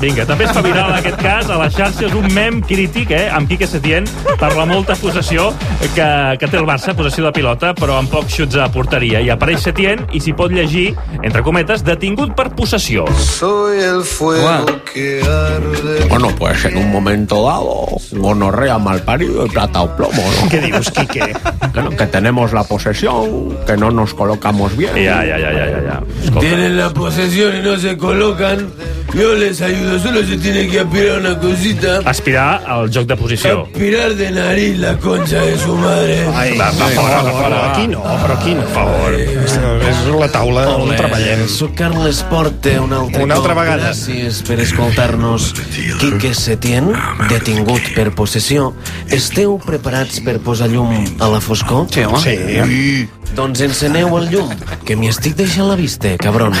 Vinga, 0.00 0.26
també 0.28 0.44
es 0.44 0.52
fa 0.52 0.60
viral 0.64 0.90
en 0.92 0.98
aquest 0.98 1.20
cas 1.22 1.48
a 1.50 1.56
les 1.62 1.76
xarxes 1.76 2.12
un 2.16 2.26
mem 2.34 2.58
crític 2.66 3.12
eh, 3.16 3.26
amb 3.32 3.48
Quique 3.48 3.68
Setién 3.68 4.04
per 4.36 4.50
la 4.56 4.66
molta 4.68 4.96
possessió 5.00 5.48
que, 5.94 6.08
que 6.40 6.50
té 6.50 6.58
el 6.60 6.66
Barça, 6.68 6.92
possessió 6.96 7.24
de 7.24 7.32
pilota, 7.36 7.72
però 7.76 7.96
amb 8.00 8.12
pocs 8.12 8.36
xuts 8.36 8.58
a 8.60 8.68
porteria. 8.72 9.22
I 9.24 9.30
apareix 9.32 9.64
Setién 9.64 10.04
i 10.12 10.20
s'hi 10.20 10.34
pot 10.36 10.52
llegir, 10.52 10.90
entre 11.22 11.42
cometes, 11.46 11.84
detingut 11.86 12.34
per 12.36 12.50
possessió. 12.58 13.06
Soy 13.16 13.80
el 13.84 14.02
fuego 14.02 14.66
que 14.92 15.22
arde. 15.22 16.06
Bueno, 16.10 16.28
pues 16.38 16.64
en 16.66 16.76
un 16.76 16.90
momento 16.92 17.44
dado, 17.46 17.86
gonorrea 18.12 18.78
mal 18.78 19.02
parido 19.02 19.46
y 19.46 19.48
plata 19.48 19.82
o 19.82 19.96
plomo, 19.96 20.22
¿no? 20.42 20.48
¿Qué 20.50 20.60
dices, 20.60 20.90
Quique? 20.90 21.32
Bueno, 21.72 21.90
que 21.90 22.06
tenemos 22.06 22.52
la 22.52 22.64
posesión, 22.64 23.56
que 23.66 23.76
no 23.76 23.90
nos 23.90 24.14
colocamos 24.14 24.76
bien. 24.76 24.94
Ya, 24.94 25.24
ya, 25.24 25.38
ya, 25.38 25.52
ya, 25.52 25.66
ya. 25.70 25.82
ya. 25.82 26.40
Tienen 26.40 26.76
la 26.76 26.90
posesión 26.90 27.56
y 27.56 27.62
no 27.62 27.76
se 27.76 27.96
colocan. 27.96 28.70
Yo 29.14 29.34
les 29.34 29.62
ayudo, 29.62 29.75
solo 30.02 30.24
se 30.26 30.36
tiene 30.38 30.68
que 30.68 30.80
aspirar 30.80 31.20
una 31.20 31.38
cosita. 31.38 32.00
Aspirar 32.04 32.62
al 32.66 32.90
joc 32.92 33.06
de 33.06 33.16
posició. 33.16 33.62
Aspirar 33.64 34.14
de 34.14 34.30
nariz 34.30 34.78
la 34.78 34.96
concha 34.98 35.40
de 35.42 35.58
su 35.58 35.74
madre. 35.76 36.26
Ai, 36.34 36.56
va, 36.58 36.70
va, 36.72 36.88
fora, 36.88 37.22
va, 37.22 37.32
fora. 37.32 37.72
Aquí 37.72 37.88
no, 37.88 38.02
però 38.02 38.38
aquí 38.38 38.54
no. 38.54 38.62
Per 38.62 38.74
favor. 38.74 39.14
És 39.16 40.06
la 40.20 40.28
taula 40.32 40.66
on 40.76 40.94
treballem. 40.96 41.46
Soc 41.48 41.74
Carles 41.78 42.22
Porte 42.30 42.78
una 42.80 43.00
altra, 43.02 43.24
Una 43.24 43.38
altra 43.38 43.54
vegada. 43.58 43.90
Gràcies 43.90 44.42
per 44.46 44.60
escoltar-nos. 44.64 45.52
Quique 46.00 46.32
Setién, 46.34 46.92
detingut 47.30 47.92
per 47.94 48.10
possessió. 48.16 48.72
Esteu 49.12 49.58
preparats 49.62 50.20
per 50.24 50.38
posar 50.44 50.70
llum 50.72 50.92
a 51.20 51.30
la 51.32 51.40
foscor? 51.40 51.86
Sí, 51.92 52.04
home. 52.04 52.22
Sí. 52.22 53.08
Doncs 53.34 53.60
enceneu 53.60 54.14
el 54.16 54.30
llum, 54.32 54.48
que 54.88 54.94
m'hi 54.96 55.10
estic 55.10 55.34
deixant 55.36 55.66
la 55.68 55.74
vista, 55.76 56.14
cabrons. 56.20 56.56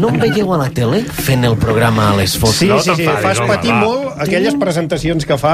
No 0.00 0.08
em 0.08 0.16
veieu 0.22 0.48
a 0.54 0.58
la 0.62 0.68
tele 0.72 1.02
fent 1.18 1.44
el 1.44 1.56
programa 1.60 2.06
a 2.12 2.16
les 2.16 2.32
Sí, 2.32 2.40
fosques? 2.40 2.84
sí, 2.86 2.94
sí, 3.02 3.08
fas 3.22 3.40
patir 3.44 3.74
molt 3.76 4.14
aquelles 4.24 4.56
presentacions 4.60 5.26
que 5.28 5.36
fa 5.36 5.52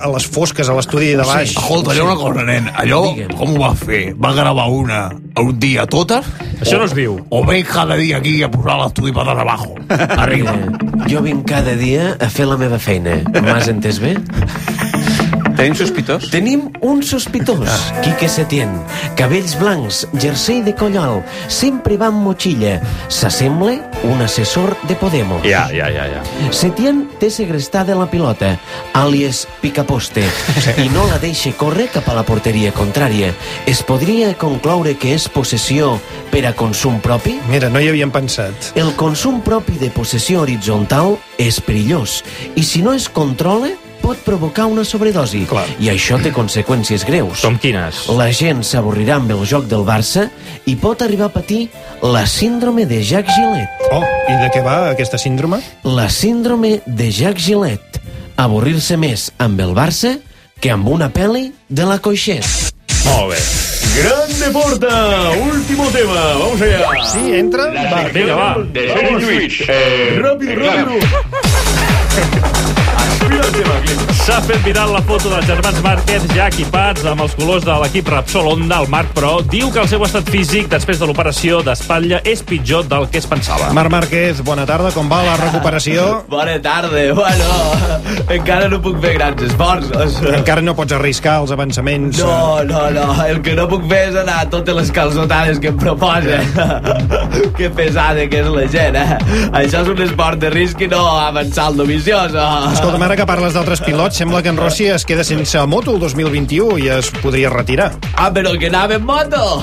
a 0.00 0.08
les 0.14 0.26
fosques, 0.32 0.68
a 0.70 0.76
l'estudi 0.78 1.10
de 1.18 1.26
baix. 1.28 1.50
Escolta, 1.52 1.92
allò 1.92 2.06
una 2.06 2.16
cosa, 2.16 2.44
nen. 2.48 2.70
Allò, 2.72 3.02
com 3.36 3.52
ho 3.56 3.60
va 3.60 3.74
fer? 3.76 4.14
Va 4.16 4.32
gravar 4.32 4.68
una 4.72 5.00
a 5.10 5.44
un 5.44 5.58
dia 5.60 5.84
totes? 5.86 6.24
Això 6.60 6.78
no 6.80 6.86
es 6.88 6.94
diu. 6.96 7.18
O 7.28 7.44
ve 7.44 7.60
cada 7.64 7.96
dia 8.00 8.16
aquí 8.22 8.38
a 8.42 8.48
posar 8.50 8.78
l'estudi 8.80 9.12
patas 9.12 9.38
abajo? 9.44 9.74
Arriba. 10.16 10.56
Jo 11.10 11.22
vinc 11.24 11.46
cada 11.48 11.72
dia 11.74 12.14
a 12.20 12.28
fer 12.30 12.44
la 12.46 12.56
meva 12.60 12.78
feina. 12.78 13.16
M'has 13.42 13.66
entès 13.72 13.98
bé? 13.98 14.12
Tenim 15.60 15.74
sospitós? 15.76 16.30
Tenim 16.32 16.60
un 16.80 17.02
sospitós, 17.02 17.68
Quique 18.00 18.30
Setién. 18.32 18.70
Cabells 19.14 19.58
blancs, 19.60 20.06
jersei 20.16 20.62
de 20.64 20.72
coll 20.72 20.96
alt, 20.96 21.26
sempre 21.52 21.98
va 22.00 22.06
amb 22.08 22.22
motxilla. 22.24 22.78
S'assembla 23.12 23.74
un 24.08 24.22
assessor 24.24 24.72
de 24.88 24.96
Podemos. 24.96 25.44
Ja, 25.44 25.66
ja, 25.68 25.90
ja, 25.92 26.06
ja. 26.08 26.22
Setién 26.48 27.02
té 27.20 27.28
segrestada 27.28 27.92
la 27.98 28.06
pilota, 28.08 28.54
àlies 28.96 29.42
picaposte, 29.60 30.24
i 30.80 30.88
no 30.94 31.04
la 31.10 31.20
deixa 31.20 31.52
córrer 31.52 31.90
cap 31.92 32.08
a 32.08 32.16
la 32.16 32.24
porteria 32.24 32.72
contrària. 32.72 33.34
Es 33.68 33.84
podria 33.84 34.32
concloure 34.40 34.96
que 34.96 35.12
és 35.12 35.28
possessió 35.28 35.98
per 36.32 36.46
a 36.48 36.54
consum 36.56 37.02
propi? 37.04 37.36
Mira, 37.52 37.68
no 37.68 37.84
hi 37.84 37.92
havíem 37.92 38.16
pensat. 38.16 38.72
El 38.80 38.94
consum 38.96 39.44
propi 39.44 39.76
de 39.76 39.92
possessió 39.92 40.40
horitzontal 40.40 41.18
és 41.36 41.60
perillós 41.60 42.22
i 42.56 42.64
si 42.64 42.80
no 42.80 42.96
es 42.96 43.12
controla 43.12 43.76
pot 44.10 44.18
provocar 44.26 44.64
una 44.66 44.82
sobredosi 44.82 45.44
Clar. 45.46 45.62
i 45.78 45.86
això 45.92 46.16
té 46.18 46.32
conseqüències 46.34 47.04
greus. 47.06 47.44
Com 47.46 47.58
quines? 47.62 48.08
La 48.18 48.26
gent 48.34 48.64
s'avorrirà 48.66 49.20
amb 49.20 49.30
el 49.30 49.44
joc 49.46 49.68
del 49.70 49.84
Barça 49.86 50.24
i 50.66 50.74
pot 50.80 51.04
arribar 51.06 51.28
a 51.28 51.34
patir 51.36 51.68
la 52.02 52.24
síndrome 52.26 52.88
de 52.90 52.98
Jacques 53.06 53.36
Gillette. 53.36 53.70
Oh, 53.94 54.02
i 54.02 54.34
de 54.40 54.48
què 54.50 54.64
va 54.66 54.90
aquesta 54.90 55.20
síndrome? 55.20 55.60
La 55.86 56.08
síndrome 56.10 56.80
de 56.86 57.10
Jacques 57.14 57.44
Gillette. 57.46 58.02
Avorrir-se 58.40 58.98
més 58.98 59.28
amb 59.38 59.62
el 59.62 59.76
Barça 59.78 60.16
que 60.58 60.72
amb 60.74 60.90
una 60.90 61.12
pel·li 61.14 61.52
de 61.68 61.86
la 61.86 62.00
Coixet. 62.02 62.42
Molt 63.06 63.30
bé. 63.36 63.38
Grande 64.00 64.50
Porta, 64.50 65.30
último 65.38 65.86
tema, 65.94 66.20
vamos 66.34 66.60
allá. 66.62 66.82
Sí, 67.12 67.30
entra? 67.38 67.70
La 67.74 67.86
Va, 67.94 68.02
venga, 68.12 68.34
va. 68.34 68.50
de 68.74 68.88
Sergi 68.90 69.14
Lluís. 69.24 69.60
Eh, 69.68 70.18
rápido, 70.18 70.54
rápido. 70.56 72.49
S'ha 74.20 74.38
fet 74.44 74.60
viral 74.62 74.92
la 74.92 75.00
foto 75.02 75.30
dels 75.32 75.46
germans 75.48 75.78
Márquez 75.82 76.24
ja 76.36 76.46
equipats 76.50 77.02
amb 77.08 77.22
els 77.24 77.32
colors 77.38 77.64
de 77.66 77.74
l'equip 77.82 78.08
Repsol 78.12 78.46
Honda. 78.52 78.80
El 78.82 78.88
Marc, 78.92 79.10
però, 79.16 79.30
diu 79.42 79.70
que 79.72 79.80
el 79.82 79.88
seu 79.90 80.02
estat 80.06 80.28
físic 80.30 80.68
després 80.70 81.00
de 81.00 81.08
l'operació 81.08 81.60
d'espatlla 81.66 82.20
és 82.28 82.42
pitjor 82.46 82.84
del 82.90 83.08
que 83.10 83.18
es 83.22 83.26
pensava. 83.30 83.70
Marc 83.76 83.90
Márquez, 83.90 84.42
bona 84.46 84.66
tarda, 84.68 84.92
com 84.94 85.08
va 85.10 85.22
la 85.26 85.36
recuperació? 85.40 86.06
Bona 86.30 86.58
tarda. 86.62 87.02
Bueno, 87.20 87.48
encara 88.36 88.68
no 88.70 88.80
puc 88.84 89.00
fer 89.02 89.14
grans 89.16 89.42
esforços. 89.48 90.20
Encara 90.30 90.62
no 90.64 90.76
pots 90.78 90.94
arriscar 90.96 91.38
els 91.42 91.54
avançaments. 91.54 92.20
No, 92.22 92.62
no, 92.68 92.84
no. 92.94 93.08
El 93.24 93.42
que 93.46 93.56
no 93.58 93.66
puc 93.70 93.88
fer 93.90 94.02
és 94.10 94.20
anar 94.20 94.40
a 94.44 94.48
totes 94.52 94.76
les 94.78 94.92
calçotades 94.94 95.60
que 95.62 95.72
em 95.72 95.80
proposa. 95.80 96.40
que 97.58 97.70
pesada 97.76 98.28
que 98.30 98.44
és 98.44 98.52
la 98.52 98.66
gent, 98.70 99.00
eh? 99.00 99.18
Això 99.62 99.82
és 99.84 99.92
un 99.92 100.04
esport 100.06 100.40
de 100.40 100.52
risc 100.54 100.80
i 100.84 100.90
no 100.92 101.02
avançar 101.18 101.68
al 101.70 101.80
novicioso. 101.80 102.46
Escolta'm, 102.72 103.08
ara 103.08 103.19
que 103.20 103.26
parles 103.28 103.52
d'altres 103.52 103.82
pilots, 103.84 104.16
sembla 104.16 104.38
que 104.40 104.48
en 104.48 104.56
Rossi 104.56 104.86
es 104.88 105.02
queda 105.04 105.20
sense 105.28 105.60
moto 105.68 105.92
el 105.92 105.98
2021 106.00 106.78
i 106.80 106.86
es 106.94 107.10
podria 107.20 107.50
retirar. 107.52 107.90
Ah, 108.16 108.30
però 108.32 108.54
que 108.56 108.70
anava 108.70 108.96
en 108.96 109.04
moto! 109.04 109.60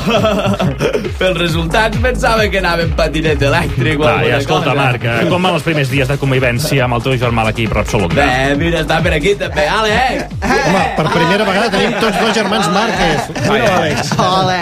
Pels 1.18 1.40
resultats 1.40 1.98
pensava 2.04 2.46
que 2.54 2.60
anava 2.62 2.86
en 2.86 2.92
patinet 2.94 3.42
elèctric 3.42 3.98
o 3.98 4.06
Va, 4.06 4.12
alguna 4.20 4.36
ja, 4.36 4.42
escolta, 4.44 4.76
cosa. 4.76 4.78
Marc, 4.78 5.08
eh, 5.10 5.24
com 5.32 5.48
van 5.48 5.58
els 5.58 5.66
primers 5.66 5.90
dies 5.90 6.12
de 6.12 6.20
convivència 6.22 6.84
amb 6.86 7.00
el 7.00 7.06
teu 7.08 7.16
germà 7.18 7.48
a 7.48 7.50
l'equip 7.50 7.74
Repsol 7.74 8.06
Honda? 8.06 8.28
Bé, 8.28 8.54
mira, 8.62 8.84
està 8.86 9.00
per 9.02 9.16
aquí 9.18 9.34
també. 9.40 9.66
Ale, 9.66 9.96
eh? 9.96 10.28
Home, 10.52 10.84
per 11.00 11.08
primera 11.16 11.50
vegada 11.50 11.74
tenim 11.74 11.98
tots 11.98 12.22
dos 12.22 12.38
germans 12.38 12.70
Márquez. 12.76 13.34
Mira, 13.48 13.74
Àlex. 13.80 14.14
Hola, 14.22 14.60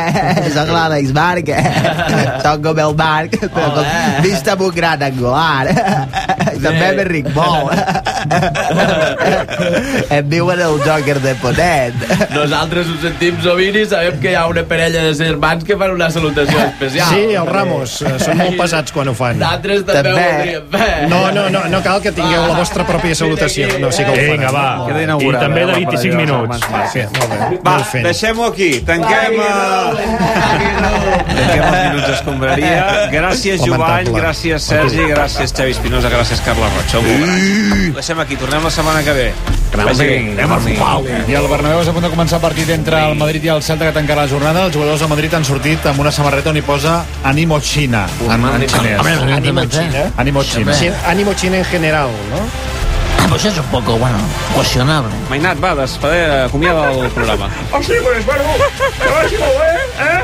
sóc 0.56 0.72
l'Àlex 0.72 1.14
Marc. 1.20 1.52
Sóc 2.48 2.64
com 2.70 2.84
el 2.86 2.96
Marc, 3.04 3.38
però 3.44 3.68
com, 3.76 3.92
vist 4.24 4.48
amb 4.56 4.66
un 4.70 4.74
gran 4.80 5.04
angular. 5.12 5.76
També 6.66 6.92
m'enric 6.98 7.30
molt. 7.36 7.74
em 10.18 10.30
diuen 10.30 10.62
el 10.66 10.80
Joker 10.86 11.18
de 11.24 11.34
Potet. 11.42 11.94
Nosaltres 12.34 12.90
ho 12.92 12.98
sentim 13.02 13.40
sovint 13.44 13.78
i 13.82 13.86
sabem 13.90 14.20
que 14.22 14.34
hi 14.34 14.38
ha 14.40 14.46
una 14.52 14.64
parella 14.68 15.04
de 15.08 15.14
germans 15.18 15.66
que 15.68 15.78
fan 15.80 15.94
una 15.96 16.10
salutació 16.14 16.60
especial. 16.66 17.14
Sí, 17.14 17.36
els 17.36 17.50
Ramos, 17.50 17.98
eh, 18.02 18.16
són 18.22 18.40
molt 18.42 18.58
pesats 18.60 18.96
quan 18.96 19.12
ho 19.12 19.16
fan. 19.18 19.40
Nosaltres 19.42 19.86
també, 19.88 20.02
També. 20.02 20.14
ho 20.16 20.32
voldríem 20.32 20.66
fer. 20.76 21.10
No, 21.12 21.22
no, 21.36 21.48
no, 21.54 21.64
no 21.72 21.82
cal 21.86 22.02
que 22.04 22.14
tingueu 22.16 22.46
la 22.50 22.58
vostra 22.60 22.86
pròpia 22.88 23.16
salutació. 23.18 23.70
No, 23.82 23.92
sí 23.96 24.06
que 24.06 24.12
ho 24.12 24.16
Vinga, 24.36 24.52
va. 24.54 24.68
Queda 24.88 25.04
I 25.06 25.32
també 25.38 25.62
eh, 25.62 25.66
de 25.66 25.72
la 25.72 25.78
25 25.80 25.96
parella 25.96 26.02
dels 26.02 26.18
minuts. 26.22 26.66
germans 26.66 26.92
Sí, 26.96 27.02
molt 27.16 27.30
bé. 27.32 27.60
Va, 27.66 27.76
deixem-ho 28.08 28.48
aquí. 28.50 28.70
Tanquem, 28.88 29.34
eh, 29.42 29.46
tanquem 31.36 31.64
els 31.66 31.82
minuts 31.86 32.08
d'escombraria. 32.10 32.84
Gràcies, 33.14 33.64
Jovany, 33.66 34.12
gràcies, 34.16 34.66
Sergi, 34.66 35.06
gràcies, 35.12 35.54
Xavi 35.56 35.76
Espinosa, 35.76 36.12
gràcies, 36.14 36.35
Carles 36.46 36.74
Roig. 36.76 36.90
Sou 36.92 37.02
molt 37.06 37.22
grans. 37.24 37.90
Ho 37.92 38.00
deixem 38.00 38.20
aquí, 38.24 38.36
tornem 38.40 38.64
la 38.64 38.72
setmana 38.74 39.04
que 39.06 39.14
ve. 39.14 39.28
Vagi 39.76 40.08
bé. 40.08 40.18
Anem. 40.44 40.68
I 41.28 41.36
el 41.36 41.48
Bernabéu 41.52 41.82
és 41.82 41.90
a 41.92 41.94
punt 41.96 42.06
de 42.06 42.12
començar 42.14 42.38
el 42.40 42.44
partit 42.46 42.70
entre 42.76 43.02
el 43.10 43.18
Madrid 43.20 43.44
i 43.44 43.52
el 43.52 43.64
Celta 43.66 43.90
que 43.90 43.96
tancarà 43.98 44.24
la 44.24 44.32
jornada. 44.32 44.66
Els 44.68 44.76
jugadors 44.76 45.04
del 45.04 45.12
Madrid 45.12 45.34
han 45.36 45.44
sortit 45.48 45.86
amb 45.92 46.00
una 46.00 46.12
samarreta 46.16 46.54
on 46.54 46.58
hi 46.58 46.64
posa 46.66 47.02
Animo 47.24 47.60
China. 47.60 48.06
En, 48.24 48.48
en 48.54 48.68
xinès. 48.70 49.12
Ànimo 49.40 49.66
China. 49.68 50.08
Animo 50.18 50.44
China. 50.44 50.74
Sí, 50.74 50.92
Ànimo 51.08 51.34
China 51.34 51.58
en 51.58 51.66
general, 51.66 52.10
no? 52.32 52.40
Pues 53.30 53.46
es 53.46 53.58
un 53.58 53.66
poco, 53.66 53.98
bueno, 53.98 54.18
cuestionable. 54.54 55.10
Mainat, 55.30 55.62
va, 55.62 55.76
despedir, 55.76 56.30
acomiada 56.32 56.90
el 56.92 57.10
programa. 57.12 57.50
Oh, 57.72 57.82
sí, 57.84 57.94
pues, 58.02 58.26
bueno, 58.26 58.44
que 59.02 59.10
vagi 59.12 59.38
molt 59.38 59.60
bé, 59.60 59.76
eh? 60.00 60.24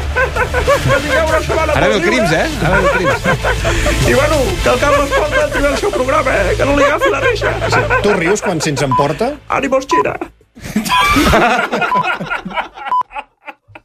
Que 0.86 0.96
tingueu 1.02 1.26
una 1.28 1.40
setmana 1.42 1.74
Ara 1.74 1.88
ve 1.88 1.96
el 1.96 2.02
Crims, 2.04 2.32
eh? 2.32 2.50
Ara 2.64 2.78
ve 2.78 2.84
el 2.86 2.92
Crims. 2.92 3.22
I, 4.08 4.14
bueno, 4.14 4.36
que 4.64 4.70
el 4.70 4.80
Carles 4.80 5.10
Porta 5.12 5.48
tingui 5.52 5.68
el 5.72 5.78
seu 5.78 5.92
programa, 5.92 6.32
eh? 6.32 6.56
Que 6.58 6.66
no 6.66 6.76
li 6.78 6.84
agafi 6.88 7.10
la 7.12 7.20
reixa. 7.20 7.52
Tu 8.02 8.14
rius 8.14 8.42
quan 8.42 8.62
se'ns 8.62 8.82
emporta? 8.88 9.34
Ànimos, 9.50 9.86
Xina. 9.92 10.16